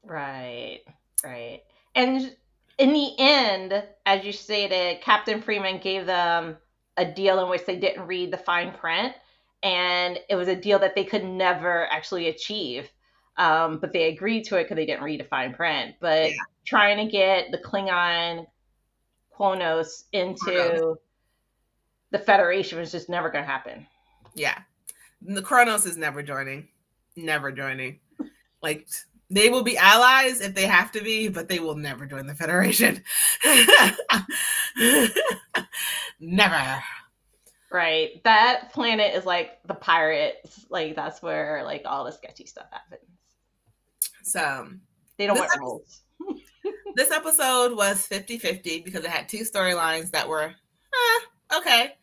Right, 0.03 0.81
right. 1.23 1.61
And 1.95 2.35
in 2.77 2.93
the 2.93 3.13
end, 3.17 3.83
as 4.05 4.25
you 4.25 4.31
stated, 4.31 5.01
Captain 5.01 5.41
Freeman 5.41 5.79
gave 5.79 6.05
them 6.05 6.57
a 6.97 7.05
deal 7.05 7.41
in 7.43 7.49
which 7.49 7.65
they 7.65 7.77
didn't 7.77 8.07
read 8.07 8.31
the 8.31 8.37
fine 8.37 8.71
print, 8.71 9.13
and 9.63 10.19
it 10.29 10.35
was 10.35 10.47
a 10.47 10.55
deal 10.55 10.79
that 10.79 10.95
they 10.95 11.05
could 11.05 11.23
never 11.23 11.87
actually 11.91 12.27
achieve. 12.27 12.89
Um, 13.37 13.79
but 13.79 13.91
they 13.93 14.09
agreed 14.09 14.43
to 14.45 14.57
it 14.57 14.63
because 14.63 14.75
they 14.75 14.85
didn't 14.85 15.03
read 15.03 15.19
the 15.19 15.25
fine 15.25 15.53
print. 15.53 15.95
But 15.99 16.31
Yeah. 16.31 16.37
trying 16.65 16.97
to 16.97 17.11
get 17.11 17.51
the 17.51 17.57
Klingon 17.57 18.45
Kronos 19.31 20.05
into 20.13 20.97
the 22.11 22.19
Federation 22.19 22.77
was 22.79 22.91
just 22.91 23.09
never 23.09 23.29
going 23.29 23.43
to 23.43 23.49
happen. 23.49 23.87
Yeah. 24.35 24.57
The 25.21 25.41
Kronos 25.41 25.85
is 25.85 25.97
never 25.97 26.21
joining. 26.21 26.67
Never 27.15 27.51
joining. 27.51 27.99
Like 28.61 28.87
they 29.29 29.49
will 29.49 29.63
be 29.63 29.77
allies 29.77 30.41
if 30.41 30.53
they 30.53 30.67
have 30.67 30.91
to 30.91 31.01
be, 31.01 31.27
but 31.27 31.49
they 31.49 31.59
will 31.59 31.75
never 31.75 32.05
join 32.05 32.27
the 32.27 32.35
Federation. 32.35 33.03
never. 36.19 36.83
Right. 37.71 38.21
That 38.23 38.71
planet 38.73 39.15
is 39.15 39.25
like 39.25 39.59
the 39.65 39.73
pirates. 39.73 40.65
Like 40.69 40.95
that's 40.95 41.21
where 41.23 41.63
like 41.63 41.81
all 41.85 42.03
the 42.05 42.11
sketchy 42.11 42.45
stuff 42.45 42.67
happens. 42.71 43.01
So 44.23 44.69
They 45.17 45.27
don't 45.27 45.37
want 45.37 45.51
episode- 45.51 45.61
rules. 45.61 46.01
this 46.95 47.11
episode 47.11 47.75
was 47.75 48.07
50-50 48.07 48.83
because 48.85 49.03
it 49.03 49.09
had 49.11 49.27
two 49.29 49.39
storylines 49.43 50.11
that 50.11 50.27
were 50.27 50.43
eh, 50.45 51.57
okay. 51.57 51.93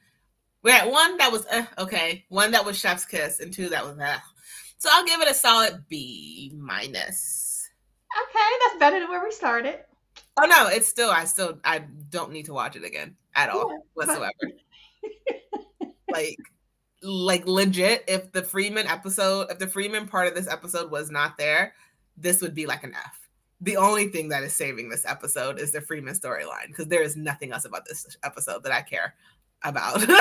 We 0.62 0.70
had 0.70 0.90
one 0.90 1.16
that 1.16 1.32
was 1.32 1.46
eh, 1.50 1.64
okay, 1.78 2.24
one 2.28 2.50
that 2.50 2.64
was 2.64 2.78
Chef's 2.78 3.04
Kiss, 3.06 3.40
and 3.40 3.52
two 3.52 3.68
that 3.70 3.84
was 3.84 3.98
eh. 3.98 4.16
So 4.78 4.90
I'll 4.92 5.06
give 5.06 5.20
it 5.22 5.30
a 5.30 5.34
solid 5.34 5.84
B 5.88 6.52
minus. 6.56 7.68
Okay, 8.22 8.48
that's 8.66 8.78
better 8.78 9.00
than 9.00 9.08
where 9.08 9.24
we 9.24 9.30
started. 9.30 9.78
Oh 10.38 10.46
no, 10.46 10.66
it's 10.68 10.86
still 10.88 11.10
I 11.10 11.24
still 11.24 11.58
I 11.64 11.84
don't 12.10 12.32
need 12.32 12.44
to 12.46 12.52
watch 12.52 12.76
it 12.76 12.84
again 12.84 13.16
at 13.34 13.48
all 13.48 13.70
Yeah, 13.70 13.78
whatsoever. 13.94 14.32
like 16.12 16.36
like 17.02 17.46
legit, 17.46 18.04
if 18.08 18.30
the 18.32 18.42
Freeman 18.42 18.86
episode, 18.86 19.50
if 19.50 19.58
the 19.58 19.66
Freeman 19.66 20.06
part 20.06 20.28
of 20.28 20.34
this 20.34 20.48
episode 20.48 20.90
was 20.90 21.10
not 21.10 21.38
there, 21.38 21.72
this 22.20 22.40
would 22.40 22.54
be 22.54 22.66
like 22.66 22.84
an 22.84 22.94
F. 22.94 23.28
The 23.60 23.76
only 23.76 24.08
thing 24.08 24.28
that 24.28 24.42
is 24.42 24.54
saving 24.54 24.88
this 24.88 25.04
episode 25.04 25.58
is 25.58 25.72
the 25.72 25.80
Freeman 25.80 26.14
storyline 26.14 26.68
because 26.68 26.86
there 26.86 27.02
is 27.02 27.16
nothing 27.16 27.52
else 27.52 27.64
about 27.64 27.84
this 27.86 28.16
episode 28.22 28.62
that 28.62 28.72
I 28.72 28.82
care 28.82 29.14
about. 29.62 30.02
Even 30.02 30.16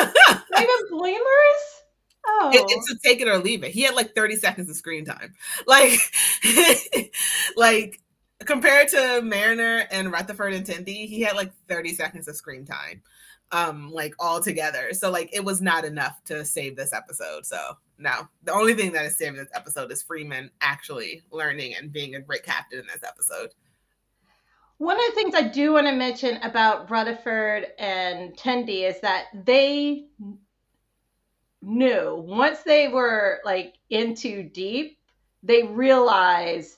Boimler's? 0.92 1.84
Oh 2.26 2.52
it, 2.54 2.66
it's 2.68 2.92
a 2.92 3.00
take 3.00 3.22
it 3.22 3.28
or 3.28 3.38
leave 3.38 3.64
it. 3.64 3.72
He 3.72 3.82
had 3.82 3.96
like 3.96 4.14
30 4.14 4.36
seconds 4.36 4.70
of 4.70 4.76
screen 4.76 5.06
time. 5.06 5.34
Like, 5.68 6.00
like 7.56 8.02
compared 8.46 8.90
to 8.90 9.22
Mariner 9.22 9.86
and 9.92 10.12
Rutherford 10.12 10.54
and 10.54 10.66
Tendi, 10.66 11.08
he 11.08 11.22
had 11.22 11.36
like 11.36 11.52
30 11.68 11.94
seconds 11.94 12.28
of 12.28 12.36
screen 12.36 12.66
time. 12.66 13.02
Um, 13.52 13.92
like 13.92 14.14
all 14.20 14.40
together. 14.40 14.94
So 14.94 15.10
like 15.10 15.30
it 15.34 15.44
was 15.44 15.60
not 15.60 15.84
enough 15.84 16.24
to 16.26 16.46
save 16.46 16.76
this 16.76 16.94
episode. 16.94 17.48
So 17.48 17.78
no, 17.98 18.28
the 18.44 18.54
only 18.54 18.76
thing 18.76 18.92
that 18.94 19.06
is 19.06 19.18
saving 19.18 19.40
this 19.40 19.50
episode 19.54 19.92
is 19.92 20.04
Freeman 20.04 20.52
actually 20.62 21.24
learning 21.32 21.74
and 21.76 21.92
being 21.92 22.16
a 22.16 22.22
great 22.22 22.44
captain 22.44 22.80
in 22.80 22.86
this 22.86 23.04
episode. 23.04 23.50
One 24.78 24.96
of 24.96 25.04
the 25.10 25.16
things 25.16 25.36
I 25.36 25.50
do 25.50 25.74
want 25.74 25.88
to 25.88 25.94
mention 25.94 26.38
about 26.38 26.90
Rutherford 26.90 27.68
and 27.78 28.38
Tendi 28.38 28.88
is 28.88 29.02
that 29.02 29.26
they 29.34 30.06
knew 31.62 32.24
once 32.26 32.60
they 32.60 32.88
were 32.88 33.42
like 33.44 33.76
into 33.90 34.44
deep, 34.44 34.98
they 35.44 35.64
realized, 35.64 36.78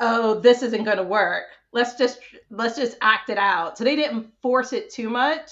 oh, 0.00 0.40
this 0.40 0.62
isn't 0.62 0.82
going 0.82 0.96
to 0.96 1.04
work. 1.04 1.44
Let's 1.72 1.94
just 1.94 2.20
let's 2.50 2.76
just 2.76 2.96
act 3.00 3.30
it 3.30 3.38
out. 3.38 3.78
So 3.78 3.84
they 3.84 3.96
didn't 3.96 4.30
force 4.40 4.72
it 4.72 4.90
too 4.90 5.08
much. 5.08 5.50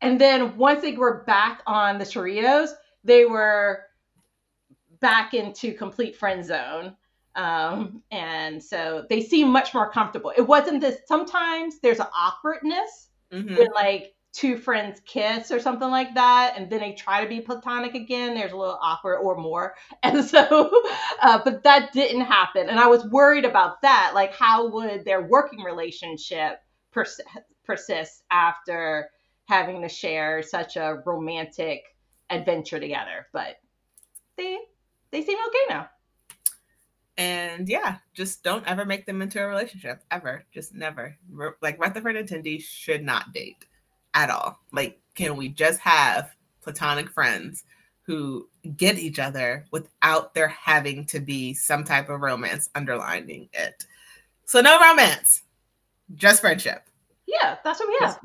And 0.00 0.20
then 0.20 0.56
once 0.56 0.82
they 0.82 0.92
were 0.92 1.24
back 1.24 1.62
on 1.66 1.98
the 1.98 2.04
Cerritos, 2.04 2.70
they 3.04 3.24
were 3.24 3.84
back 5.00 5.34
into 5.34 5.74
complete 5.74 6.16
friend 6.16 6.44
zone. 6.44 6.96
Um, 7.34 8.02
and 8.10 8.62
so 8.62 9.06
they 9.08 9.20
seem 9.20 9.48
much 9.48 9.74
more 9.74 9.90
comfortable. 9.90 10.32
It 10.36 10.42
wasn't 10.42 10.80
this. 10.80 10.98
Sometimes 11.06 11.78
there's 11.80 12.00
an 12.00 12.06
awkwardness 12.16 13.10
Mhm. 13.32 13.56
when 13.58 13.68
like 13.74 14.14
two 14.38 14.56
friends 14.56 15.00
kiss 15.04 15.50
or 15.50 15.58
something 15.58 15.90
like 15.90 16.14
that, 16.14 16.54
and 16.56 16.70
then 16.70 16.78
they 16.78 16.92
try 16.92 17.22
to 17.22 17.28
be 17.28 17.40
platonic 17.40 17.96
again. 17.96 18.34
There's 18.34 18.52
a 18.52 18.56
little 18.56 18.78
awkward 18.80 19.18
or 19.18 19.36
more, 19.36 19.74
and 20.04 20.24
so, 20.24 20.70
uh, 21.20 21.40
but 21.44 21.64
that 21.64 21.92
didn't 21.92 22.20
happen. 22.20 22.68
And 22.68 22.78
I 22.78 22.86
was 22.86 23.04
worried 23.06 23.44
about 23.44 23.82
that. 23.82 24.12
Like, 24.14 24.32
how 24.32 24.68
would 24.68 25.04
their 25.04 25.22
working 25.22 25.64
relationship 25.64 26.60
pers- 26.92 27.20
persist 27.64 28.22
after 28.30 29.10
having 29.46 29.82
to 29.82 29.88
share 29.88 30.42
such 30.42 30.76
a 30.76 31.02
romantic 31.04 31.82
adventure 32.30 32.78
together? 32.78 33.26
But 33.32 33.56
they 34.36 34.58
they 35.10 35.22
seem 35.22 35.38
okay 35.48 35.64
now. 35.68 35.88
And 37.16 37.68
yeah, 37.68 37.96
just 38.14 38.44
don't 38.44 38.64
ever 38.68 38.84
make 38.84 39.04
them 39.04 39.20
into 39.20 39.42
a 39.42 39.48
relationship 39.48 40.04
ever. 40.12 40.44
Just 40.52 40.72
never. 40.72 41.16
Like 41.60 41.80
Rutherford 41.80 42.14
and 42.14 42.28
Tendi 42.28 42.62
should 42.62 43.02
not 43.02 43.32
date 43.32 43.64
at 44.14 44.30
all. 44.30 44.58
Like, 44.72 45.00
can 45.14 45.36
we 45.36 45.48
just 45.48 45.80
have 45.80 46.34
platonic 46.62 47.10
friends 47.10 47.64
who 48.02 48.48
get 48.76 48.98
each 48.98 49.18
other 49.18 49.66
without 49.70 50.34
there 50.34 50.48
having 50.48 51.04
to 51.06 51.20
be 51.20 51.54
some 51.54 51.84
type 51.84 52.08
of 52.08 52.20
romance 52.20 52.70
underlining 52.74 53.48
it? 53.52 53.86
So 54.44 54.60
no 54.60 54.80
romance, 54.80 55.42
just 56.14 56.40
friendship. 56.40 56.88
Yeah, 57.26 57.56
that's 57.62 57.80
what 57.80 57.88
we 57.88 57.98
have. 58.00 58.20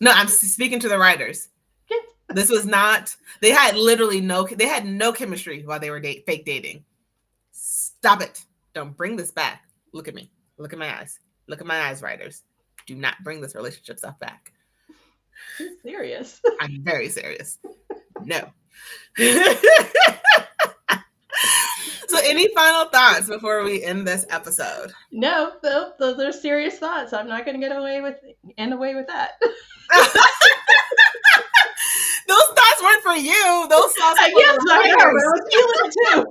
No, 0.00 0.12
I'm 0.12 0.28
speaking 0.28 0.78
to 0.80 0.88
the 0.88 0.98
writers. 0.98 1.48
This 2.30 2.50
was 2.50 2.66
not. 2.66 3.16
They 3.40 3.50
had 3.50 3.74
literally 3.74 4.20
no. 4.20 4.46
They 4.46 4.66
had 4.66 4.86
no 4.86 5.12
chemistry 5.12 5.62
while 5.64 5.80
they 5.80 5.90
were 5.90 6.00
date, 6.00 6.26
fake 6.26 6.44
dating. 6.44 6.84
Stop 7.52 8.20
it! 8.20 8.44
Don't 8.74 8.96
bring 8.96 9.16
this 9.16 9.30
back. 9.30 9.62
Look 9.92 10.08
at 10.08 10.14
me. 10.14 10.30
Look 10.58 10.72
at 10.72 10.78
my 10.78 11.00
eyes. 11.00 11.18
Look 11.46 11.60
at 11.60 11.66
my 11.66 11.80
eyes, 11.80 12.02
writers. 12.02 12.42
Do 12.86 12.94
not 12.94 13.22
bring 13.24 13.40
this 13.40 13.54
relationship 13.54 13.98
stuff 13.98 14.18
back. 14.18 14.52
She's 15.56 15.72
serious. 15.82 16.40
I'm 16.60 16.82
very 16.82 17.08
serious. 17.08 17.58
No. 18.24 18.50
so, 19.18 19.28
any 22.24 22.48
final 22.54 22.86
thoughts 22.86 23.28
before 23.28 23.64
we 23.64 23.82
end 23.82 24.06
this 24.06 24.24
episode? 24.30 24.92
No, 25.12 25.52
tho- 25.62 25.92
those 25.98 26.18
are 26.20 26.32
serious 26.32 26.78
thoughts. 26.78 27.12
I'm 27.12 27.28
not 27.28 27.44
going 27.44 27.60
to 27.60 27.66
get 27.66 27.76
away 27.76 28.00
with 28.00 28.16
end 28.56 28.72
away 28.72 28.94
with 28.94 29.06
that. 29.08 29.32
Those 32.28 32.38
thoughts 32.48 32.82
weren't 32.82 33.02
for 33.02 33.14
you. 33.16 33.66
Those 33.70 33.92
thoughts 33.94 34.20
I 34.20 34.30
were 34.34 34.40
for 34.58 34.66
the 34.66 34.72
I 34.74 34.88
know, 34.88 34.96
but 34.96 35.00
I 35.00 35.06
writers. 35.06 35.24
was 35.24 35.42
feeling 35.50 35.80
it 35.84 35.94
too. 36.12 36.26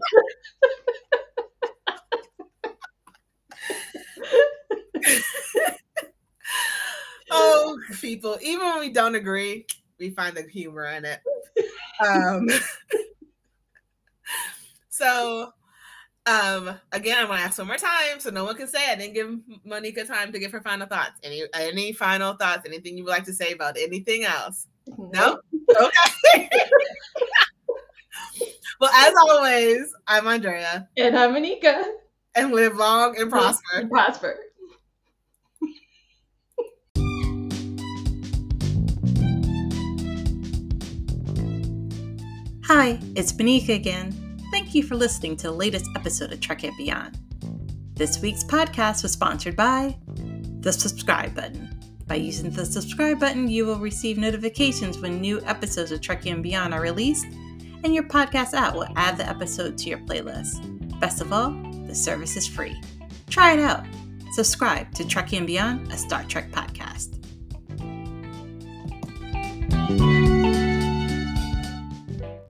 oh 7.31 7.77
people 8.07 8.37
even 8.41 8.65
when 8.65 8.79
we 8.79 8.89
don't 8.89 9.15
agree 9.15 9.65
we 9.99 10.09
find 10.11 10.37
the 10.37 10.43
humor 10.43 10.85
in 10.85 11.03
it. 11.05 11.19
Um 12.07 12.47
so 14.89 15.51
um 16.25 16.77
again 16.91 17.17
i'm 17.19 17.27
gonna 17.27 17.39
ask 17.41 17.57
one 17.57 17.67
more 17.67 17.77
time 17.77 18.19
so 18.19 18.29
no 18.29 18.43
one 18.43 18.55
can 18.55 18.67
say 18.67 18.91
i 18.91 18.95
didn't 18.95 19.13
give 19.13 19.29
Moneca 19.65 20.05
time 20.05 20.31
to 20.31 20.39
give 20.39 20.51
her 20.51 20.61
final 20.61 20.87
thoughts. 20.87 21.19
Any 21.23 21.43
any 21.53 21.93
final 21.93 22.33
thoughts? 22.33 22.63
Anything 22.65 22.97
you 22.97 23.03
would 23.03 23.11
like 23.11 23.25
to 23.25 23.33
say 23.33 23.51
about 23.51 23.77
anything 23.77 24.23
else? 24.23 24.67
No? 24.97 25.39
Okay. 25.69 26.49
Well 28.79 28.91
as 28.93 29.13
always 29.19 29.91
i'm 30.07 30.27
andrea. 30.27 30.87
And 30.97 31.17
I'm 31.17 31.33
Moneca. 31.33 31.83
and 32.35 32.51
live 32.53 32.75
long 32.75 33.19
and 33.19 33.31
prosper. 33.31 33.87
Prosper. 33.89 34.37
Hi, 42.67 42.99
it's 43.15 43.31
Moneca 43.31 43.73
again. 43.75 44.11
Thank 44.51 44.75
you 44.75 44.83
for 44.83 44.95
listening 44.95 45.37
to 45.37 45.43
the 45.43 45.53
latest 45.53 45.89
episode 45.95 46.33
of 46.33 46.41
Trek 46.41 46.65
and 46.65 46.75
Beyond. 46.75 47.17
This 47.93 48.21
week's 48.21 48.43
podcast 48.43 49.03
was 49.03 49.13
sponsored 49.13 49.55
by 49.55 49.97
the 50.59 50.73
subscribe 50.73 51.33
button. 51.33 51.79
By 52.07 52.15
using 52.15 52.49
the 52.49 52.65
subscribe 52.65 53.21
button, 53.21 53.47
you 53.47 53.65
will 53.65 53.77
receive 53.79 54.17
notifications 54.17 54.97
when 54.97 55.21
new 55.21 55.39
episodes 55.43 55.93
of 55.93 56.01
Trek 56.01 56.25
and 56.25 56.43
Beyond 56.43 56.73
are 56.73 56.81
released, 56.81 57.27
and 57.85 57.95
your 57.95 58.03
podcast 58.03 58.53
app 58.53 58.75
will 58.75 58.89
add 58.97 59.15
the 59.15 59.29
episode 59.29 59.77
to 59.77 59.89
your 59.89 59.99
playlist. 59.99 60.99
Best 60.99 61.21
of 61.21 61.31
all, 61.31 61.51
the 61.87 61.95
service 61.95 62.35
is 62.35 62.49
free. 62.49 62.75
Try 63.29 63.53
it 63.53 63.61
out. 63.61 63.85
Subscribe 64.33 64.93
to 64.95 65.07
Trek 65.07 65.31
and 65.31 65.47
Beyond, 65.47 65.89
a 65.93 65.97
Star 65.97 66.25
Trek 66.25 66.51
podcast. 66.51 67.16